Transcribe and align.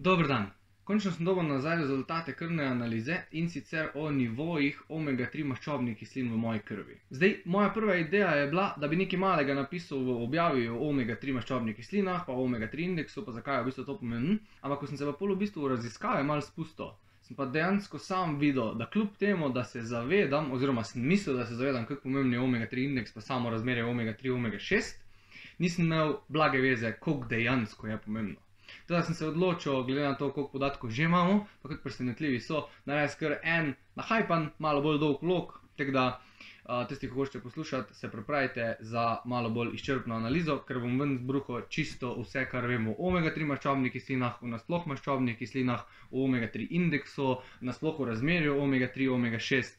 Dober 0.00 0.26
dan. 0.28 0.46
Končno 0.84 1.10
sem 1.12 1.26
dobil 1.28 1.44
nazaj 1.44 1.76
rezultate 1.76 2.32
krvne 2.32 2.64
analize 2.64 3.16
in 3.36 3.50
sicer 3.52 3.90
o 3.94 4.06
nivojih 4.10 4.78
omega-3 4.88 5.44
maščobnih 5.50 5.98
kislin 5.98 6.30
v 6.32 6.38
moji 6.44 6.62
krvi. 6.70 6.96
Zdaj, 7.10 7.34
moja 7.44 7.68
prva 7.74 7.98
ideja 8.00 8.30
je 8.38 8.46
bila, 8.54 8.70
da 8.80 8.88
bi 8.88 8.96
nekaj 8.96 9.20
malega 9.20 9.58
napisal 9.58 10.00
v 10.06 10.16
objavi 10.24 10.64
o 10.72 10.78
omega-3 10.88 11.36
maščobnih 11.36 11.76
kislinah, 11.76 12.24
pa 12.24 12.32
o 12.32 12.46
omega-3 12.46 12.86
indeksu, 12.86 13.26
pa 13.28 13.36
zakaj 13.36 13.58
je 13.58 13.66
v 13.66 13.68
bistvu 13.68 13.86
to 13.90 13.98
pomembno. 14.00 14.40
Ampak, 14.62 14.80
ko 14.80 14.88
sem 14.88 14.96
se 14.96 15.12
pa 15.12 15.16
pol 15.20 15.36
v 15.36 15.40
bistvu 15.44 15.68
v 15.68 15.76
raziskave 15.76 16.24
malo 16.32 16.48
spustil, 16.48 16.96
sem 17.28 17.36
pa 17.36 17.52
dejansko 17.60 18.00
sam 18.08 18.38
videl, 18.40 18.72
da 18.80 18.88
kljub 18.88 19.14
temu, 19.20 19.52
da 19.52 19.68
se 19.68 19.84
zavedam, 19.84 20.48
oziroma 20.56 20.88
sem 20.94 21.04
mislil, 21.04 21.42
da 21.42 21.44
se 21.44 21.60
zavedam, 21.60 21.84
kako 21.84 22.08
pomemben 22.08 22.38
je 22.38 22.46
omega-3 22.48 22.88
indeks, 22.88 23.12
pa 23.12 23.20
samo 23.20 23.52
razmerje 23.52 23.84
omega-3, 23.84 24.32
omega-6, 24.40 24.94
nisem 25.58 25.90
imel 25.90 26.22
blage 26.28 26.68
veze, 26.70 26.96
koliko 26.96 27.36
dejansko 27.36 27.92
je 27.92 28.06
pomembno. 28.06 28.46
Teda 28.86 29.02
sem 29.02 29.14
se 29.14 29.28
odločil, 29.28 29.82
glede 29.84 30.08
na 30.08 30.14
to, 30.14 30.32
koliko 30.32 30.52
podatkov 30.52 30.90
že 30.90 31.04
imamo, 31.04 31.46
pa 31.62 31.68
kako 31.68 31.82
presenetljivi 31.82 32.40
so, 32.40 32.66
narediti 32.84 33.20
kar 33.20 33.38
en 33.42 33.74
nahajpan, 33.96 34.50
malo 34.58 34.82
bolj 34.82 34.98
dolg 34.98 35.22
vlog. 35.22 35.56
Tako 35.76 35.92
da, 35.96 36.04
tisti, 36.88 37.08
ki 37.08 37.14
hočete 37.14 37.40
poslušati, 37.40 37.94
se 37.94 38.10
pripravite 38.10 38.76
za 38.80 39.18
malo 39.24 39.50
bolj 39.50 39.74
izčrpno 39.74 40.14
analizo, 40.16 40.58
ker 40.68 40.78
bom 40.78 40.98
ven 41.00 41.16
zbruhal 41.18 41.62
čisto 41.68 42.12
vse, 42.20 42.44
kar 42.50 42.66
vemo 42.66 42.94
o 42.98 43.08
omega-3 43.10 43.46
maščobnih 43.52 43.92
kislinah, 43.92 44.42
o 44.42 44.50
nasploh 44.50 44.86
maščobnih 44.86 45.38
kislinah, 45.38 45.86
o 46.10 46.26
omega-3 46.26 46.66
indeksu, 46.70 47.38
nasploh 47.60 48.00
o 48.00 48.10
razmerju 48.10 48.58
omega-3, 48.60 49.08
omega-6, 49.14 49.72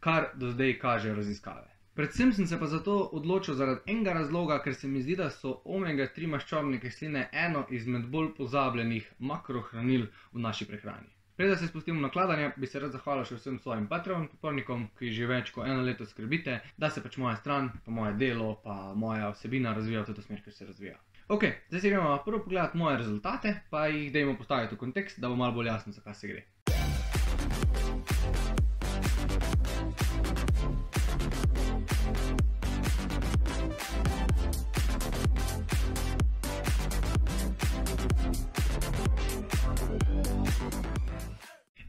kar 0.00 0.30
do 0.34 0.52
zdaj 0.54 0.78
kažejo 0.78 1.18
raziskave. 1.18 1.77
Predvsem 1.98 2.32
sem 2.32 2.46
se 2.46 2.58
pa 2.58 2.66
zato 2.66 2.92
odločil 3.12 3.56
zaradi 3.58 3.90
enega 3.90 4.12
razloga, 4.14 4.60
ker 4.62 4.74
se 4.74 4.88
mi 4.88 5.00
zdi, 5.02 5.16
da 5.18 5.24
so 5.34 5.56
omega-3 5.76 6.28
maščobne 6.30 6.78
kisline 6.78 7.24
eno 7.44 7.64
izmed 7.74 8.04
bolj 8.12 8.28
pozabljenih 8.36 9.08
makrohranil 9.18 10.04
v 10.06 10.42
naši 10.44 10.68
prehrani. 10.68 11.10
Preden 11.36 11.58
se 11.58 11.66
spustimo 11.66 12.00
na 12.00 12.12
kladanje, 12.14 12.52
bi 12.56 12.70
se 12.70 12.78
rad 12.78 12.94
zahvalil 12.94 13.26
še 13.26 13.40
vsem 13.40 13.58
svojim 13.58 13.88
Patreon 13.90 14.28
podpornikom, 14.30 14.84
ki 15.00 15.10
že 15.16 15.26
več 15.26 15.50
kot 15.56 15.66
eno 15.66 15.82
leto 15.82 16.06
skrbite, 16.06 16.60
da 16.78 16.90
se 16.90 17.02
pač 17.02 17.18
moja 17.18 17.34
stran, 17.42 17.72
pa 17.84 17.96
moje 17.98 18.14
delo, 18.22 18.52
pa 18.62 18.94
moja 18.94 19.32
vsebina 19.34 19.74
razvija 19.74 20.06
v 20.06 20.14
to 20.14 20.22
smer, 20.28 20.44
ker 20.46 20.54
se 20.54 20.70
razvija. 20.70 20.94
Ok, 21.34 21.48
zdaj 21.68 21.82
si 21.82 21.90
gremo 21.90 22.14
prvo 22.24 22.44
pogledati 22.46 22.78
moje 22.78 23.02
rezultate, 23.02 23.56
pa 23.74 23.88
jih 23.90 24.12
dajmo 24.14 24.38
postaviti 24.38 24.78
v 24.78 24.84
kontekst, 24.86 25.18
da 25.18 25.34
bo 25.34 25.36
malo 25.36 25.58
bolj 25.58 25.74
jasno, 25.74 25.98
za 25.98 26.06
kaj 26.06 26.14
se 26.14 26.30
gre. 26.30 26.46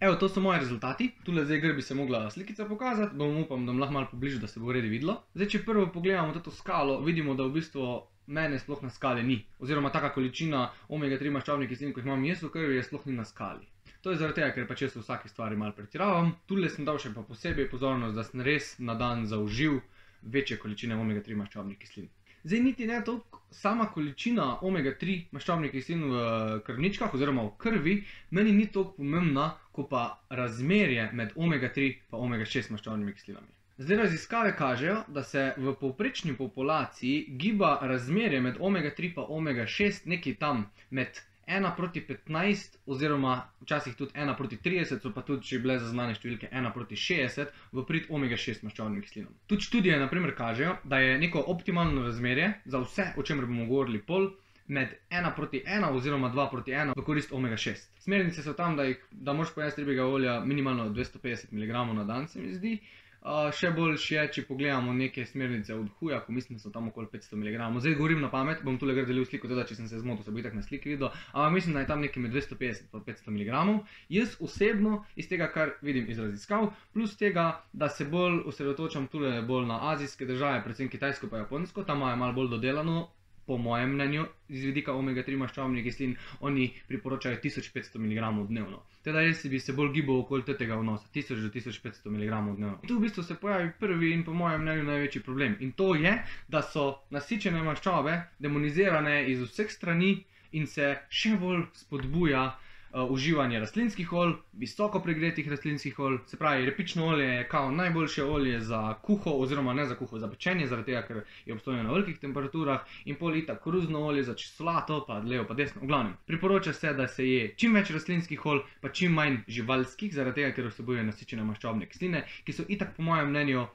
Evo, 0.10 0.18
to 0.18 0.30
so 0.30 0.42
moji 0.42 0.60
rezultati, 0.60 1.12
tukaj 1.24 1.44
zdaj 1.46 1.60
gre 1.62 1.74
bi 1.74 1.82
se 1.82 1.96
mogla 1.96 2.30
slikica 2.32 2.66
pokazati, 2.66 3.16
bom 3.16 3.36
upam, 3.38 3.66
da 3.66 3.72
bom 3.72 3.80
lahko 3.80 3.94
malo 3.94 4.08
pobližil, 4.12 4.40
da 4.42 4.48
se 4.48 4.60
bo 4.60 4.66
v 4.66 4.74
redu 4.80 4.90
videlo. 4.90 5.14
Zdaj, 5.38 5.48
če 5.54 5.60
prvo 5.68 5.84
pogledamo 5.94 6.40
to 6.42 6.52
skalo, 6.52 6.96
vidimo, 7.06 7.36
da 7.38 7.46
v 7.46 7.54
bistvu 7.60 7.86
mene 8.26 8.58
sploh 8.60 8.82
na 8.82 8.90
skali 8.90 9.24
ni, 9.24 9.38
oziroma 9.60 9.92
taka 9.94 10.10
količina 10.16 10.64
omega-3 10.90 11.36
maščobnih 11.36 11.70
kislin, 11.70 11.94
kot 11.94 12.02
jih 12.02 12.10
imam 12.10 12.26
jaz 12.26 12.42
v 12.42 12.50
krvi, 12.56 12.80
je 12.80 12.88
sploh 12.90 13.06
ni 13.06 13.20
na 13.20 13.26
skali. 13.26 13.70
To 14.02 14.10
je 14.10 14.18
zaradi 14.18 14.42
tega, 14.42 14.50
ker 14.56 14.66
pač 14.66 14.82
jaz 14.88 14.98
v 14.98 15.06
vsaki 15.06 15.30
stvari 15.30 15.62
malo 15.62 15.78
pretiravam. 15.78 16.34
Tule 16.50 16.74
sem 16.74 16.90
dal 16.90 16.98
še 16.98 17.14
pa 17.14 17.22
posebej 17.30 17.70
pozornost, 17.70 18.18
da 18.18 18.26
sem 18.26 18.42
res 18.42 18.80
na 18.80 18.98
dan 18.98 19.28
zaužil 19.30 19.78
večje 20.26 20.58
količine 20.58 20.98
omega-3 20.98 21.38
maščobnih 21.44 21.78
kislin. 21.78 22.10
Zdaj, 22.44 22.60
niti 22.60 22.88
ne 22.88 23.02
toliko 23.06 23.42
sama 23.52 23.86
količina 23.92 24.60
omega-3 24.62 25.16
maščobnih 25.36 25.72
kislin 25.72 26.04
v 26.12 26.20
krvničkah 26.66 27.14
oziroma 27.14 27.44
v 27.44 27.56
krvi, 27.58 27.96
meni 28.32 28.54
ni 28.56 28.68
toliko 28.72 28.96
pomembna, 29.02 29.50
kot 29.76 29.90
pa 29.90 30.04
razmerje 30.30 31.10
med 31.14 31.34
omega-3 31.36 31.88
in 31.88 32.20
omega-6 32.26 32.72
maščobnimi 32.76 33.16
kislinami. 33.18 33.52
Zdaj, 33.80 33.98
raziskave 33.98 34.56
kažejo, 34.56 35.02
da 35.08 35.24
se 35.24 35.54
v 35.58 35.74
povprečni 35.82 36.34
populaciji 36.38 37.26
giba 37.40 37.78
razmerje 37.82 38.42
med 38.42 38.58
omega-3 38.60 39.12
in 39.12 39.36
omega-6 39.40 40.02
nekje 40.06 40.36
tam 40.36 40.66
med 40.90 41.20
1 41.50 41.72
proti 41.78 42.02
15, 42.08 42.78
oziroma 42.86 43.34
včasih 43.62 43.96
tudi 43.98 44.14
1 44.16 44.36
proti 44.38 44.58
30, 44.66 45.02
so 45.02 45.14
pa 45.14 45.24
tudi 45.26 45.48
že 45.50 45.60
bile 45.64 45.80
zaznane 45.82 46.14
številke 46.16 46.52
1 46.52 46.74
proti 46.74 47.00
60 47.00 47.56
v 47.74 47.86
prid 47.90 48.12
omega-6 48.14 48.62
maščobnim 48.68 49.02
kislinam. 49.06 49.34
Tudi 49.50 49.66
študije 49.66 49.98
naprimer 50.00 50.36
kažejo, 50.38 50.78
da 50.84 51.02
je 51.02 51.18
neko 51.20 51.44
optimalno 51.56 52.06
razmerje 52.06 52.54
za 52.66 52.84
vse, 52.86 53.10
o 53.18 53.26
čemer 53.26 53.50
bomo 53.50 53.66
govorili 53.66 54.04
pol, 54.06 54.30
med 54.70 54.94
1 55.10 55.36
proti 55.36 55.64
1 55.66 55.90
oziroma 55.98 56.30
2 56.30 56.50
proti 56.52 56.78
1 56.78 56.94
v 56.96 57.04
korist 57.04 57.34
omega-6. 57.34 57.90
Smernice 58.06 58.46
so 58.46 58.54
tam, 58.54 58.78
da, 58.78 58.86
jih, 58.86 59.02
da 59.12 59.34
moraš 59.34 59.56
pojesti 59.56 59.82
ribjega 59.82 60.06
olja 60.06 60.40
minimalno 60.46 60.92
250 60.94 61.54
mg 61.58 61.86
na 61.98 62.06
dan, 62.06 62.28
se 62.30 62.42
mi 62.42 62.54
zdi. 62.54 62.78
Uh, 62.78 63.09
še 63.54 63.72
boljše 63.76 64.16
je, 64.16 64.28
če 64.36 64.44
pogledamo 64.48 64.94
neke 64.96 65.26
smernice 65.28 65.76
od 65.76 65.90
huja, 66.00 66.22
ko 66.24 66.32
mislim, 66.32 66.58
da 66.58 66.64
so 66.64 66.72
tam 66.72 66.88
okoli 66.88 67.10
500 67.12 67.36
mg. 67.36 67.68
Zdaj 67.84 67.96
govorim 68.00 68.22
na 68.24 68.30
pamet, 68.32 68.64
bom 68.64 68.78
tukaj 68.80 69.06
delil 69.06 69.28
sliko, 69.28 69.50
teda, 69.52 69.66
če 69.68 69.76
sem 69.76 69.90
se 69.92 70.00
zmotil, 70.00 70.24
se 70.24 70.32
bo 70.32 70.40
itak 70.40 70.56
na 70.56 70.64
sliki 70.64 70.94
videl, 70.94 71.12
ampak 71.34 71.58
mislim, 71.58 71.76
da 71.76 71.84
je 71.84 71.92
tam 71.92 72.02
nekje 72.06 72.24
med 72.24 72.34
250 72.34 72.88
in 72.88 73.04
500 73.10 73.36
mg. 73.36 73.78
Jaz 74.10 74.38
osebno 74.40 75.04
iz 75.16 75.30
tega, 75.30 75.50
kar 75.52 75.76
vidim 75.82 76.10
iz 76.10 76.20
raziskav, 76.20 76.72
plus 76.94 77.18
tega, 77.20 77.50
da 77.74 77.90
se 77.92 78.08
bolj 78.08 78.42
osredotočam 78.50 79.08
tukaj 79.12 79.42
bolj 79.48 79.68
na 79.68 79.80
azijske 79.92 80.26
države, 80.26 80.64
predvsem 80.64 80.90
Kitajsko 80.90 81.28
pa 81.30 81.44
Japonsko, 81.44 81.84
tam 81.84 82.00
imajo 82.00 82.16
malo 82.24 82.34
bolj 82.34 82.54
dodelano 82.56 83.10
po 83.50 83.58
mojem 83.58 83.96
mnenju, 83.98 84.28
iz 84.54 84.62
vidika 84.68 84.94
omega-3 84.94 85.38
maščobnih 85.42 85.82
kislin, 85.88 86.12
oni 86.46 86.68
priporočajo 86.88 87.40
1500 87.42 87.98
mg 88.04 88.46
dnevno. 88.52 88.84
Teda 89.02 89.24
jaz 89.26 89.42
bi 89.50 89.60
se 89.60 89.74
bolj 89.74 89.90
gibal 89.96 90.20
okoli 90.22 90.46
tega 90.60 90.78
vnosa, 90.78 91.10
1000 91.16 91.42
do 91.42 91.50
1500 91.56 92.14
mg 92.14 92.30
dnevno. 92.60 92.76
Tu 92.86 92.98
v 93.00 93.02
bistvu 93.08 93.24
se 93.26 93.40
pojavi 93.42 93.72
prvi 93.80 94.12
in 94.14 94.22
po 94.28 94.38
mojem 94.38 94.62
mnenju 94.62 94.86
največji 94.92 95.24
problem. 95.26 95.58
In 95.66 95.72
to 95.72 95.96
je, 95.98 96.14
da 96.48 96.62
so 96.62 96.86
nasičene 97.10 97.64
maščobe 97.66 98.20
demonizirane 98.40 99.24
iz 99.34 99.42
vseh 99.48 99.74
strani 99.74 100.12
in 100.52 100.70
se 100.70 100.94
še 101.10 101.34
bolj 101.42 101.66
spodbuja 101.82 102.46
uh, 102.92 103.12
uživanje 103.12 103.60
rastlinskih 103.60 104.14
olj, 104.14 104.34
visoko 104.54 105.00
pregretih 105.00 105.50
rastlinskih 105.50 106.00
olj, 106.00 106.18
se 106.28 106.38
pravi, 106.38 106.66
repično 106.66 107.08
olje 107.08 107.26
je 107.26 107.48
kao 107.48 107.72
najboljše 107.72 108.24
olje 108.24 108.60
za 108.62 108.94
kuho, 109.02 109.32
oziroma 109.32 109.74
ne 109.74 109.86
za 109.86 109.96
kuho, 109.96 110.20
za 110.20 110.30
pečenje, 110.30 110.68
zaradi 110.68 110.92
tega, 110.92 111.02
ker 111.08 111.22
je 111.46 111.54
obstojeno 111.54 111.84
na 111.84 111.94
velikih 111.94 112.20
temperaturah, 112.20 112.86
in 113.06 113.16
pol 113.16 113.32
lita 113.32 113.56
koruzno 113.56 114.06
olje 114.06 114.24
za 114.24 114.36
čisolato, 114.36 115.04
pa 115.08 115.20
levo, 115.20 115.46
pa 115.48 115.54
desno. 115.54 115.82
V 115.82 115.88
glavnem, 115.88 116.14
priporoča 116.28 116.74
se, 116.74 116.94
da 116.94 117.08
se 117.08 117.28
je 117.28 117.54
čim 117.58 117.74
več 117.74 117.92
rastlinskih 117.96 118.46
olj, 118.46 118.64
pa 118.82 118.90
čim 118.90 119.14
manj 119.14 119.42
živalskih, 119.48 120.14
zaradi 120.14 120.42
tega, 120.42 120.56
ker 120.56 120.72
vsebujejo 120.72 121.06
nasičene 121.12 121.44
maščobne 121.44 121.90
kisline, 121.90 122.26
ki 122.46 122.56
so 122.56 122.66
itak, 122.68 122.96
po 122.98 123.06
mojem 123.06 123.30
mnenju, 123.30 123.68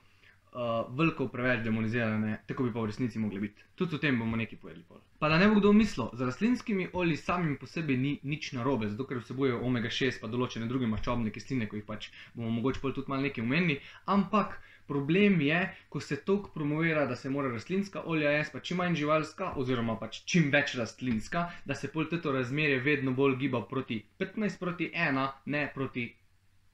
uh, 0.54 0.96
veliko 0.98 1.28
preveč 1.28 1.64
demonizirane, 1.64 2.38
tako 2.46 2.64
bi 2.64 2.72
pa 2.72 2.80
v 2.80 2.90
resnici 2.90 3.18
mogli 3.18 3.40
biti. 3.40 3.62
Tudi 3.74 3.96
o 3.96 3.98
tem 3.98 4.18
bomo 4.18 4.36
nekaj 4.36 4.58
povedali. 4.58 4.84
Pol. 4.88 5.00
Pa 5.18 5.28
da 5.28 5.38
ne 5.38 5.48
bo 5.48 5.58
kdo 5.58 5.72
mislil, 5.72 6.10
z 6.12 6.28
rastlinskimi 6.28 6.88
olji 6.92 7.16
samim 7.16 7.56
po 7.56 7.66
sebi 7.66 7.96
ni 7.96 8.18
nič 8.22 8.52
narobe, 8.52 8.88
zato 8.88 9.06
ker 9.06 9.18
vsebujejo 9.22 9.62
omega-6 9.66 10.20
pa 10.22 10.30
določene 10.30 10.70
druge 10.70 10.86
maščobne 10.90 11.34
kisline, 11.34 11.68
ko 11.68 11.80
jih 11.80 11.86
pač 11.88 12.10
bomo 12.34 12.52
mogoče 12.60 12.82
pol 12.82 12.94
tudi 12.94 13.10
malo 13.12 13.26
nekaj 13.26 13.44
umenili, 13.44 13.80
ampak 14.06 14.58
problem 14.86 15.40
je, 15.40 15.60
ko 15.88 16.00
se 16.00 16.16
toliko 16.24 16.50
promovira, 16.54 17.06
da 17.06 17.16
se 17.16 17.30
mora 17.30 17.48
rastlinska 17.48 18.02
olja 18.04 18.34
jesti, 18.36 18.52
pa 18.52 18.60
čim 18.60 18.82
manj 18.82 18.98
živalska, 19.00 19.54
oziroma 19.56 19.96
pač 20.00 20.20
čim 20.28 20.50
več 20.52 20.74
rastlinska, 20.76 21.48
da 21.64 21.74
se 21.74 21.88
pol 21.88 22.06
to 22.12 22.32
razmerje 22.32 22.82
vedno 22.84 23.16
bolj 23.16 23.38
giba 23.40 23.64
proti 23.68 24.04
15 24.20 24.60
proti 24.60 24.90
1, 24.92 25.24
ne 25.46 25.64
proti 25.74 26.12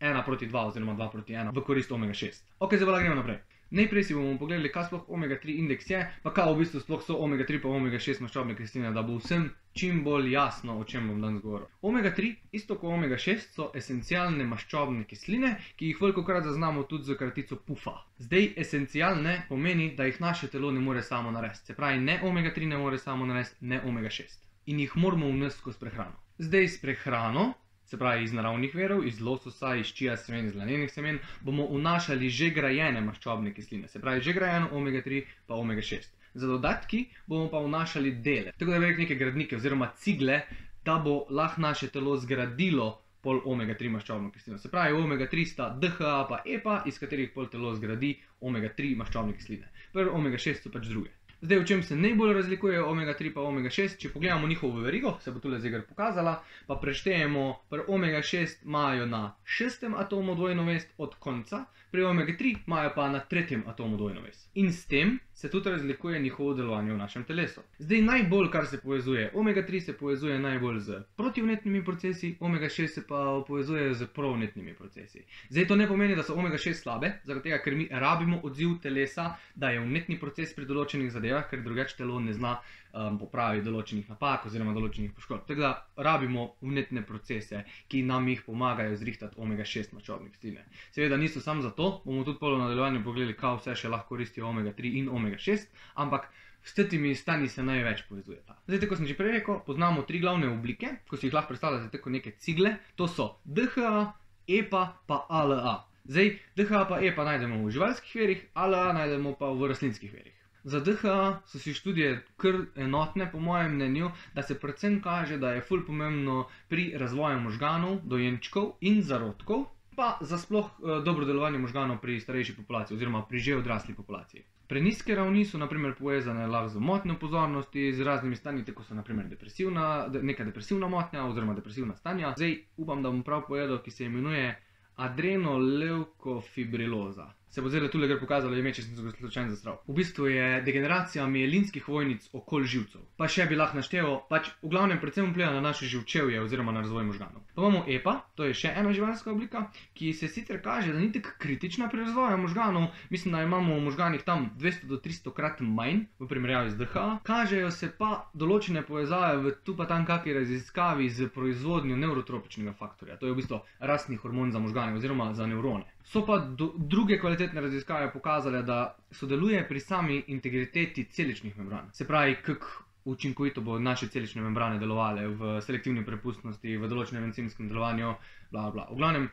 1 0.00 0.24
proti 0.24 0.48
2 0.48 0.66
oziroma 0.66 0.96
2 0.98 1.10
proti 1.12 1.32
1 1.32 1.54
v 1.54 1.64
korist 1.64 1.92
omega-6. 1.92 2.42
Ok, 2.58 2.74
zdaj 2.74 2.88
pa 2.88 3.00
gremo 3.00 3.20
naprej. 3.20 3.40
Najprej 3.70 4.04
si 4.04 4.14
bomo 4.14 4.38
pogledali, 4.38 4.72
kaj 4.74 4.88
sploh 4.88 5.04
omega-3 5.14 5.54
indeks 5.62 5.90
je, 5.90 6.00
pa 6.22 6.32
kaj 6.34 6.48
v 6.50 6.58
bistvu 6.58 6.80
sploh 6.82 7.02
so 7.06 7.14
omega-3 7.22 7.60
pa 7.62 7.70
omega-6 7.70 8.18
maščobne 8.24 8.56
kisline, 8.58 8.90
da 8.90 9.04
bo 9.06 9.20
vsem 9.20 9.44
čim 9.78 10.00
bolj 10.02 10.32
jasno, 10.32 10.74
o 10.80 10.84
čem 10.84 11.06
bom 11.06 11.20
danes 11.22 11.38
govoril. 11.44 11.68
Omega-3, 11.86 12.32
isto 12.58 12.74
kot 12.80 12.90
omega-6, 12.96 13.46
so 13.54 13.68
esencialne 13.78 14.48
maščobne 14.50 15.06
kisline, 15.06 15.52
ki 15.78 15.92
jih 15.92 16.02
veliko 16.02 16.26
krat 16.26 16.48
zaznamo 16.50 16.82
tudi 16.90 17.12
z 17.12 17.18
kratico 17.20 17.60
PUFA. 17.62 17.94
Zdaj, 18.18 18.50
esencialne 18.64 19.36
pomeni, 19.48 19.92
da 19.94 20.10
jih 20.10 20.18
naše 20.20 20.50
telo 20.50 20.74
ne 20.74 20.82
more 20.82 21.06
samo 21.06 21.30
narediti. 21.30 21.70
Se 21.70 21.78
pravi, 21.78 22.02
ne 22.02 22.18
omega-3 22.26 22.72
ne 22.74 22.82
more 22.82 22.98
samo 22.98 23.30
narediti, 23.30 23.70
ne 23.70 23.82
omega-6. 23.86 24.40
In 24.66 24.82
jih 24.82 24.98
moramo 24.98 25.30
vnesti 25.30 25.62
skozi 25.62 25.78
prehrano. 25.78 26.18
Zdaj, 26.42 26.68
s 26.68 26.82
prehrano 26.82 27.52
se 27.90 27.98
pravi 27.98 28.24
iz 28.24 28.32
naravnih 28.32 28.74
verov, 28.74 29.06
iz 29.06 29.20
lososa, 29.20 29.74
iz 29.74 29.86
čija 29.86 30.16
semen, 30.16 30.46
iz 30.46 30.54
lanenih 30.54 30.92
semen, 30.92 31.18
bomo 31.40 31.66
vnašali 31.66 32.28
že 32.30 32.50
grajene 32.54 33.00
maščobne 33.02 33.50
kisline, 33.54 33.88
se 33.88 34.00
pravi 34.00 34.22
že 34.22 34.32
grajeno 34.32 34.68
omega-3 34.78 35.22
pa 35.46 35.58
omega-6. 35.58 36.06
Za 36.34 36.46
dodatki 36.46 37.04
bomo 37.26 37.50
pa 37.50 37.58
vnašali 37.64 38.12
dele, 38.22 38.52
tako 38.58 38.70
da 38.70 38.78
bi 38.78 38.86
rekli 38.86 39.08
neke 39.08 39.18
gradnike 39.18 39.56
oziroma 39.56 39.90
cigle, 39.98 40.40
da 40.84 40.98
bo 41.04 41.24
lahko 41.30 41.60
naše 41.60 41.88
telo 41.90 42.16
zgradilo 42.16 42.90
pol 43.20 43.42
omega-3 43.44 43.90
maščobno 43.96 44.30
kislino. 44.32 44.58
Se 44.58 44.70
pravi, 44.70 44.94
omega-3 44.96 45.44
sta 45.50 45.68
DHA 45.82 46.26
pa 46.28 46.42
EPA, 46.46 46.82
iz 46.86 46.98
katerih 47.02 47.34
pol 47.34 47.50
telo 47.52 47.74
zgradi 47.74 48.14
omega-3 48.40 48.94
maščobne 49.02 49.34
kisline. 49.36 49.68
Prvo 49.92 50.14
omega-6 50.20 50.62
so 50.62 50.72
pač 50.72 50.86
druge. 50.88 51.10
Zdaj, 51.42 51.58
v 51.58 51.66
čem 51.66 51.82
se 51.82 51.96
najbolj 51.96 52.34
razlikuje 52.34 52.82
omega 52.82 53.14
3 53.18 53.26
in 53.26 53.38
omega 53.38 53.68
6, 53.68 53.96
če 53.98 54.08
pogledamo 54.12 54.48
njihovo 54.48 54.80
verigo, 54.80 55.16
se 55.20 55.32
bo 55.32 55.40
tukaj 55.40 55.58
zdaj 55.60 55.86
pokazala, 55.88 56.42
pa 56.66 56.76
preštejemo, 56.76 57.44
pri 57.70 57.80
omega 57.88 58.18
6 58.18 58.64
imajo 58.64 59.06
na 59.06 59.36
šestem 59.44 59.94
atomu 59.94 60.34
dvojno 60.34 60.64
vez 60.64 60.84
od 60.98 61.14
konca, 61.14 61.64
pri 61.90 62.04
omega 62.04 62.32
3 62.32 62.56
imajo 62.66 62.92
pa 62.94 63.08
na 63.08 63.20
tretjem 63.20 63.64
atomu 63.66 63.96
dvojno 63.96 64.20
vez. 64.20 64.48
In 64.54 64.72
s 64.72 64.86
tem 64.86 65.18
se 65.32 65.50
tudi 65.50 65.70
razlikuje 65.70 66.20
njihovo 66.20 66.54
delovanje 66.54 66.92
v 66.92 66.98
našem 66.98 67.24
telesu. 67.24 67.60
Zdaj, 67.78 68.02
najbolj, 68.02 68.50
kar 68.50 68.66
se 68.66 68.80
povezuje, 68.80 69.30
omega 69.34 69.62
3 69.62 69.80
se 69.80 69.92
povezuje 69.92 70.38
najbolj 70.38 70.80
z 70.80 71.02
protivnetnimi 71.16 71.84
procesi, 71.84 72.36
omega 72.40 72.66
6 72.66 72.86
se 72.86 73.06
pa 73.06 73.44
povezuje 73.46 73.94
z 73.94 74.06
provnetnimi 74.06 74.74
procesi. 74.74 75.24
Zdaj, 75.48 75.66
to 75.66 75.76
ne 75.76 75.88
pomeni, 75.88 76.16
da 76.16 76.22
so 76.22 76.34
omega 76.34 76.56
6 76.56 76.82
slabe, 76.82 77.12
zaradi 77.24 77.48
tega, 77.48 77.62
ker 77.64 77.74
mi 77.74 77.88
rabimo 77.90 78.40
odziv 78.42 78.76
telesa, 78.82 79.36
da 79.54 79.70
je 79.70 79.80
vnetni 79.80 80.18
proces 80.20 80.54
pri 80.54 80.66
določenih 80.66 81.10
zadevah, 81.10 81.29
ker 81.50 81.62
drugače 81.64 81.96
telo 82.00 82.18
ne 82.20 82.34
zna 82.36 82.56
um, 82.58 83.18
popraviti 83.20 83.66
določenih 83.66 84.10
napak 84.10 84.46
oziroma 84.50 84.74
določenih 84.76 85.14
poškodb. 85.16 85.46
Tako 85.48 85.64
da 85.64 85.72
rabimo 86.08 86.46
vnetne 86.64 87.04
procese, 87.06 87.64
ki 87.88 88.02
nam 88.08 88.28
jih 88.28 88.42
pomagajo 88.46 88.98
zrihtati 89.00 89.38
omega 89.38 89.66
6 89.66 89.94
mačovne 89.96 90.30
kisline. 90.34 90.66
Seveda 90.96 91.18
niso 91.20 91.42
samo 91.44 91.64
zato, 91.66 91.90
bomo 92.04 92.24
tudi 92.26 92.40
polo 92.42 92.60
nadaljevanju 92.62 93.04
pogledali, 93.06 93.38
kaj 93.38 93.60
vse 93.60 93.78
še 93.84 93.92
lahko 93.92 94.14
koristijo 94.14 94.48
omega 94.50 94.74
3 94.76 94.94
in 95.02 95.10
omega 95.10 95.38
6, 95.40 95.68
ampak 96.04 96.30
s 96.62 96.74
temi 96.74 97.14
stani 97.14 97.48
se 97.48 97.62
največ 97.62 98.02
povezuje. 98.08 98.40
Zdaj, 98.66 98.88
kot 98.88 99.00
sem 99.00 99.06
že 99.08 99.16
prej 99.16 99.38
rekel, 99.40 99.60
poznamo 99.66 100.02
tri 100.08 100.20
glavne 100.20 100.50
oblike, 100.52 101.00
ko 101.08 101.16
si 101.16 101.28
jih 101.28 101.36
lahko 101.36 101.54
predstavljate 101.54 102.00
kot 102.00 102.12
neke 102.12 102.34
cigle, 102.38 102.76
to 102.96 103.08
so 103.08 103.40
DHA, 103.44 104.12
EPA 104.48 104.82
pa 105.06 105.24
ALA. 105.28 105.78
Zdaj, 106.04 106.36
DHA 106.56 106.84
pa 106.90 107.00
EPA 107.00 107.24
najdemo 107.24 107.62
v 107.64 107.72
živalskih 107.72 108.12
verjih, 108.20 108.44
ALA 108.54 108.92
najdemo 108.98 109.36
pa 109.40 109.52
v 109.54 109.72
rastlinskih 109.72 110.12
verjih. 110.12 110.39
Za 110.64 110.80
DHA 110.80 111.40
so 111.46 111.58
si 111.58 111.74
študije 111.74 112.22
kar 112.36 112.54
enotne, 112.76 113.30
po 113.32 113.40
mojem 113.40 113.74
mnenju, 113.74 114.10
da 114.34 114.42
se 114.42 114.60
predvsem 114.60 115.02
kaže, 115.02 115.38
da 115.38 115.50
je 115.50 115.60
fulj 115.60 115.86
pomembno 115.86 116.48
pri 116.68 116.92
razvoju 116.96 117.40
možganov, 117.40 117.98
dojenčkov 118.04 118.72
in 118.80 119.02
zarodkov, 119.02 119.64
pa 119.96 120.18
za 120.20 120.38
sploh 120.38 120.66
eh, 120.66 120.70
dobro 121.04 121.24
delovanje 121.24 121.58
možganov 121.58 122.00
pri 122.00 122.20
starejši 122.20 122.56
populaciji 122.56 122.96
oziroma 122.96 123.24
pri 123.28 123.38
že 123.38 123.56
odrasli 123.56 123.94
populaciji. 123.94 124.42
Preniske 124.68 125.14
ravni 125.14 125.44
so 125.44 125.58
naprimer 125.58 125.94
povezane 125.98 126.68
z 126.68 126.78
motnjo 126.78 127.18
pozornosti, 127.18 127.92
z 127.92 128.00
raznimi 128.00 128.36
stanji, 128.36 128.64
kot 128.64 128.86
so 128.86 128.94
naprimer 128.94 129.28
depresivna, 129.28 130.08
neka 130.22 130.44
depresivna 130.44 130.88
motnja 130.88 131.24
oziroma 131.24 131.54
depresivna 131.54 131.96
stanja. 131.96 132.34
Zdaj 132.36 132.56
upam, 132.76 133.02
da 133.02 133.10
bom 133.10 133.22
prav 133.22 133.42
povedal, 133.48 133.82
ki 133.82 133.90
se 133.90 134.04
imenuje 134.04 134.58
adrenoleukofibriloza 134.96 137.39
se 137.50 137.62
bo 137.62 137.68
zdaj 137.68 137.90
tukaj 137.90 138.08
gre 138.08 138.18
pokazalo, 138.20 138.56
ime, 138.56 138.72
če 138.74 138.82
sem 138.82 138.96
se 138.96 139.16
slučajno 139.18 139.50
zastral. 139.50 139.80
V 139.88 139.94
bistvu 139.98 140.28
je 140.30 140.62
degeneracija 140.62 141.26
mielinskih 141.26 141.88
vojnic 141.88 142.28
okoli 142.32 142.68
živcev. 142.70 143.02
Pa 143.18 143.26
še 143.28 143.48
bi 143.50 143.58
lahko 143.58 143.80
našteval, 143.80 144.20
pač 144.30 144.52
v 144.62 144.70
glavnem 144.70 145.00
predvsem 145.02 145.32
vpliva 145.32 145.50
na 145.56 145.62
naše 145.64 145.88
živčevje 145.90 146.40
oziroma 146.44 146.72
na 146.72 146.84
razvoj 146.84 147.08
možganov. 147.10 147.42
Pa 147.54 147.62
imamo 147.62 147.82
EPA, 147.90 148.14
to 148.38 148.46
je 148.46 148.54
še 148.54 148.70
ena 148.78 148.92
živalska 148.94 149.32
oblika, 149.32 149.64
ki 149.98 150.12
se 150.14 150.30
sicer 150.30 150.60
kaže, 150.62 150.94
da 150.94 151.02
ni 151.02 151.10
tako 151.12 151.34
kritična 151.42 151.90
pri 151.90 152.06
razvoju 152.06 152.38
možganov. 152.38 152.88
Mislim, 153.10 153.34
da 153.34 153.42
imamo 153.42 153.74
v 153.74 153.84
možganih 153.88 154.22
tam 154.22 154.50
200 154.58 154.86
do 154.86 155.00
300 155.02 155.34
krat 155.34 155.60
manj 155.60 156.06
v 156.20 156.30
primerjavi 156.30 156.70
z 156.70 156.78
DH. 156.84 157.06
Kažejo 157.26 157.70
se 157.74 157.90
pa 157.98 158.30
določene 158.34 158.84
povezave 158.86 159.42
v 159.42 159.56
tu 159.66 159.74
pa 159.76 159.88
tam 159.90 160.06
kakšni 160.06 160.38
raziskavi 160.38 161.10
z 161.10 161.30
proizvodnjo 161.34 161.98
neurotropičnega 161.98 162.76
faktorja. 162.78 163.18
To 163.18 163.26
je 163.26 163.34
v 163.34 163.42
bistvu 163.42 163.60
rastni 163.80 164.20
hormon 164.22 164.54
za 164.54 164.62
možgane 164.62 164.94
oziroma 164.94 165.32
za 165.34 165.50
nevrone. 165.50 165.88
So 166.10 166.24
pa 166.26 166.38
druge 166.76 167.18
kvalitetne 167.40 167.60
raziskave 167.60 168.12
pokazale, 168.12 168.62
da 168.62 168.96
sodeluje 169.10 169.68
pri 169.68 169.80
sami 169.80 170.24
integriteti 170.26 171.04
celičnih 171.04 171.58
membran. 171.58 171.88
Se 171.92 172.06
pravi, 172.06 172.36
kako 172.42 172.66
učinkovito 173.04 173.60
bo 173.60 173.78
naše 173.78 174.08
celične 174.08 174.42
membrane 174.42 174.78
delovale 174.78 175.26
v 175.26 175.60
selektivni 175.60 176.04
prepustnosti, 176.04 176.76
v 176.76 176.88
določenem 176.88 177.24
encimskem 177.24 177.68
delovanju, 177.68 178.12
bla 178.52 178.66
bla. 178.70 178.84
V 178.90 178.98
glavnem, 179.00 179.30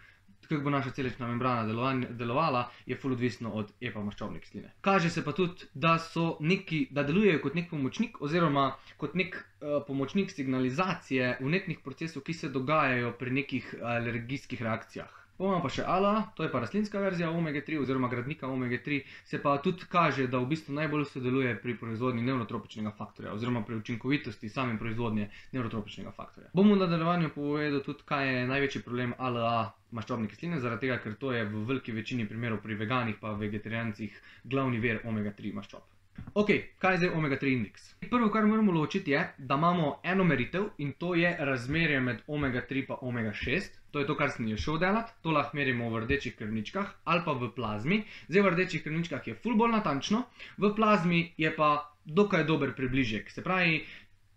kako 0.47 0.61
bo 0.63 0.71
naša 0.71 0.93
celična 0.95 1.27
membrana 1.27 1.67
delovala, 2.15 2.63
je 2.85 2.95
ful 2.95 3.11
odvisno 3.11 3.51
od 3.51 3.75
epa 3.81 3.99
maščobne 3.99 4.39
kisline. 4.39 4.71
Kaže 4.81 5.09
se 5.09 5.23
pa 5.25 5.35
tudi, 5.35 5.67
da 5.73 5.97
neki, 6.39 6.87
da 6.91 7.03
delujejo 7.03 7.43
kot 7.43 7.59
nek 7.59 7.69
pomočnik 7.69 8.21
oziroma 8.21 8.69
kot 8.97 9.19
nek 9.19 9.35
uh, 9.35 9.83
pomočnik 9.87 10.31
signalizacije 10.31 11.37
vnetnih 11.43 11.83
procesov, 11.83 12.23
ki 12.23 12.33
se 12.33 12.49
dogajajo 12.49 13.11
pri 13.19 13.35
nekih 13.41 13.75
alergijskih 13.83 14.63
reakcijah. 14.63 15.16
Imamo 15.39 15.61
pa 15.61 15.69
še 15.69 15.83
ALA, 15.85 16.13
to 16.35 16.45
je 16.45 16.49
pa 16.49 16.59
rastlinska 16.63 16.99
verzija 16.99 17.29
omega 17.29 17.61
3 17.61 17.77
oziroma 17.83 18.07
gradnika 18.09 18.47
omega 18.49 18.79
3, 18.85 18.95
se 19.25 19.39
pa 19.41 19.57
tudi 19.61 19.85
kaže, 19.89 20.25
da 20.27 20.39
v 20.41 20.49
bistvu 20.53 20.73
najbolj 20.73 21.05
sodeluje 21.11 21.51
pri 21.61 21.75
proizvodnji 21.77 22.25
neurotropičnega 22.25 22.93
faktorja 22.97 23.35
oziroma 23.35 23.61
pri 23.67 23.77
učinkovitosti 23.77 24.49
same 24.49 24.79
proizvodnje 24.81 25.29
neurotropičnega 25.53 26.13
faktorja. 26.17 26.49
Bom 26.57 26.71
v 26.73 26.79
nadaljevanju 26.81 27.29
povedal 27.35 27.83
tudi, 27.85 28.07
kaj 28.09 28.31
je 28.31 28.47
največji 28.53 28.81
problem 28.87 29.13
ALA 29.17 29.51
maščobne 29.91 30.31
kisline, 30.31 30.57
zaradi 30.63 30.87
tega, 30.87 30.97
ker 31.05 31.19
to 31.21 31.35
je 31.35 31.45
v 31.45 31.61
veliki 31.69 31.93
večini 31.93 32.25
primerov 32.25 32.63
pri 32.65 32.79
veganih 32.81 33.21
pa 33.21 33.37
vegetarijancih 33.37 34.17
glavni 34.43 34.81
ver 34.81 35.05
omega 35.05 35.35
3 35.37 35.53
maščob. 35.61 35.96
Ok, 36.37 36.51
kaj 36.77 36.93
je 36.93 36.97
zdaj 36.97 37.09
omega-3 37.17 37.51
indeks? 37.51 37.85
Prvo, 38.09 38.27
kar 38.29 38.45
moramo 38.45 38.71
ločiti, 38.71 39.11
je, 39.11 39.21
da 39.37 39.55
imamo 39.55 39.99
eno 40.03 40.23
meritev 40.23 40.67
in 40.77 40.91
to 40.93 41.15
je 41.15 41.31
razmerje 41.39 41.99
med 41.99 42.17
omega-3 42.27 42.77
in 42.77 42.95
omega-6. 43.01 43.69
To 43.91 43.99
je 43.99 44.07
to, 44.07 44.15
kar 44.15 44.29
sem 44.29 44.47
jo 44.47 44.57
šel 44.57 44.77
delati, 44.77 45.15
to 45.21 45.31
lahko 45.31 45.57
merimo 45.57 45.89
v 45.89 46.03
rdečih 46.03 46.35
krvničkah 46.35 46.91
ali 47.03 47.21
pa 47.25 47.33
v 47.33 47.49
plazmi. 47.55 48.03
Zdaj 48.27 48.41
v 48.41 48.51
rdečih 48.53 48.83
krvničkah 48.83 49.27
je 49.27 49.33
ful 49.33 49.55
bolj 49.57 49.71
natančno, 49.71 50.19
v 50.57 50.69
plazmi 50.75 51.23
je 51.37 51.49
pa 51.55 51.69
dokaj 52.05 52.43
dober 52.43 52.75
približek. 52.75 53.31
Se 53.33 53.41
pravi, 53.43 53.79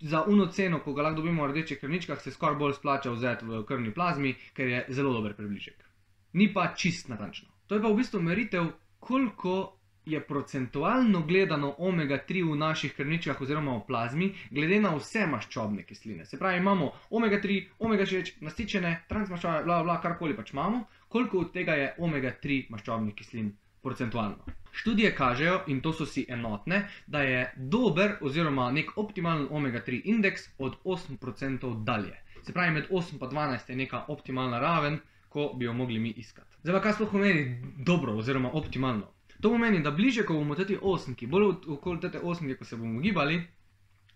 za 0.00 0.23
uno 0.25 0.47
ceno, 0.47 0.81
ko 0.81 0.94
ga 0.97 1.02
lahko 1.02 1.20
dobimo 1.20 1.44
v 1.44 1.50
rdečih 1.50 1.82
krvničkah, 1.82 2.23
se 2.23 2.32
skoraj 2.32 2.56
bolj 2.56 2.79
splača 2.79 3.12
vzeti 3.12 3.44
v 3.44 3.61
krvni 3.69 3.93
plazmi, 3.93 4.32
ker 4.56 4.69
je 4.69 4.87
zelo 4.88 5.12
dober 5.12 5.37
približek. 5.37 5.85
Ni 6.32 6.49
pa 6.55 6.73
čist 6.73 7.12
natančno. 7.12 7.52
To 7.67 7.76
je 7.76 7.82
pa 7.82 7.93
v 7.93 8.00
bistvu 8.00 8.23
meritev, 8.25 8.73
koliko 9.05 9.76
je 10.12 10.21
procentualno 10.21 11.23
gledano 11.27 11.75
omega-3 11.79 12.45
v 12.51 12.57
naših 12.59 12.95
krvničkah 12.97 13.41
oziroma 13.41 13.77
v 13.77 13.87
plazmi, 13.87 14.31
glede 14.51 14.81
na 14.81 14.95
vse 14.97 15.27
maščobne 15.27 15.85
kisline. 15.89 16.27
Se 16.27 16.39
pravi, 16.39 16.59
imamo 16.59 16.93
omega-3, 17.11 17.59
omega-6, 17.79 18.39
nasičene, 18.47 18.95
transmaščobne, 19.09 19.65
bla, 19.65 19.83
bla, 19.87 20.01
karkoli 20.03 20.37
pač 20.37 20.55
imamo, 20.55 20.85
koliko 21.09 21.45
od 21.45 21.53
tega 21.53 21.77
je 21.79 21.93
omega-3 21.99 22.62
maščobnih 22.71 23.15
kislin 23.15 23.53
procentualno. 23.83 24.57
Študije 24.73 25.15
kažejo, 25.15 25.61
in 25.67 25.81
to 25.81 25.93
so 25.93 26.07
si 26.07 26.27
enotne, 26.29 26.85
da 27.07 27.23
je 27.23 27.47
dober 27.57 28.19
oziroma 28.21 28.71
nek 28.73 28.93
optimalen 28.97 29.49
omega-3 29.51 30.03
indeks 30.05 30.51
od 30.59 30.77
8% 30.85 31.85
dalje. 31.85 32.19
Se 32.43 32.53
pravi, 32.53 32.71
med 32.71 32.91
8 32.91 33.15
in 33.15 33.21
12 33.21 33.71
je 33.71 33.77
neka 33.77 34.05
optimalna 34.09 34.61
raven, 34.61 35.01
ko 35.29 35.52
bi 35.57 35.64
jo 35.64 35.73
mogli 35.73 35.99
mi 35.99 36.11
iskati. 36.11 36.57
Zdaj 36.62 36.75
pa 36.75 36.83
kaj 36.83 36.93
sploh 36.93 37.11
pomeni 37.12 37.75
dobro 37.87 38.17
oziroma 38.19 38.50
optimalno? 38.52 39.07
To 39.40 39.50
pomeni, 39.50 39.80
da 39.80 39.90
bliže, 39.90 40.26
ko 40.28 40.35
bomo 40.35 40.54
te 40.54 40.78
osmiki, 40.82 41.26
bolj 41.26 41.47
okoli 41.68 42.00
te 42.00 42.20
osmike, 42.20 42.59
ko 42.59 42.64
se 42.64 42.76
bomo 42.76 43.00
gibali, 43.00 43.40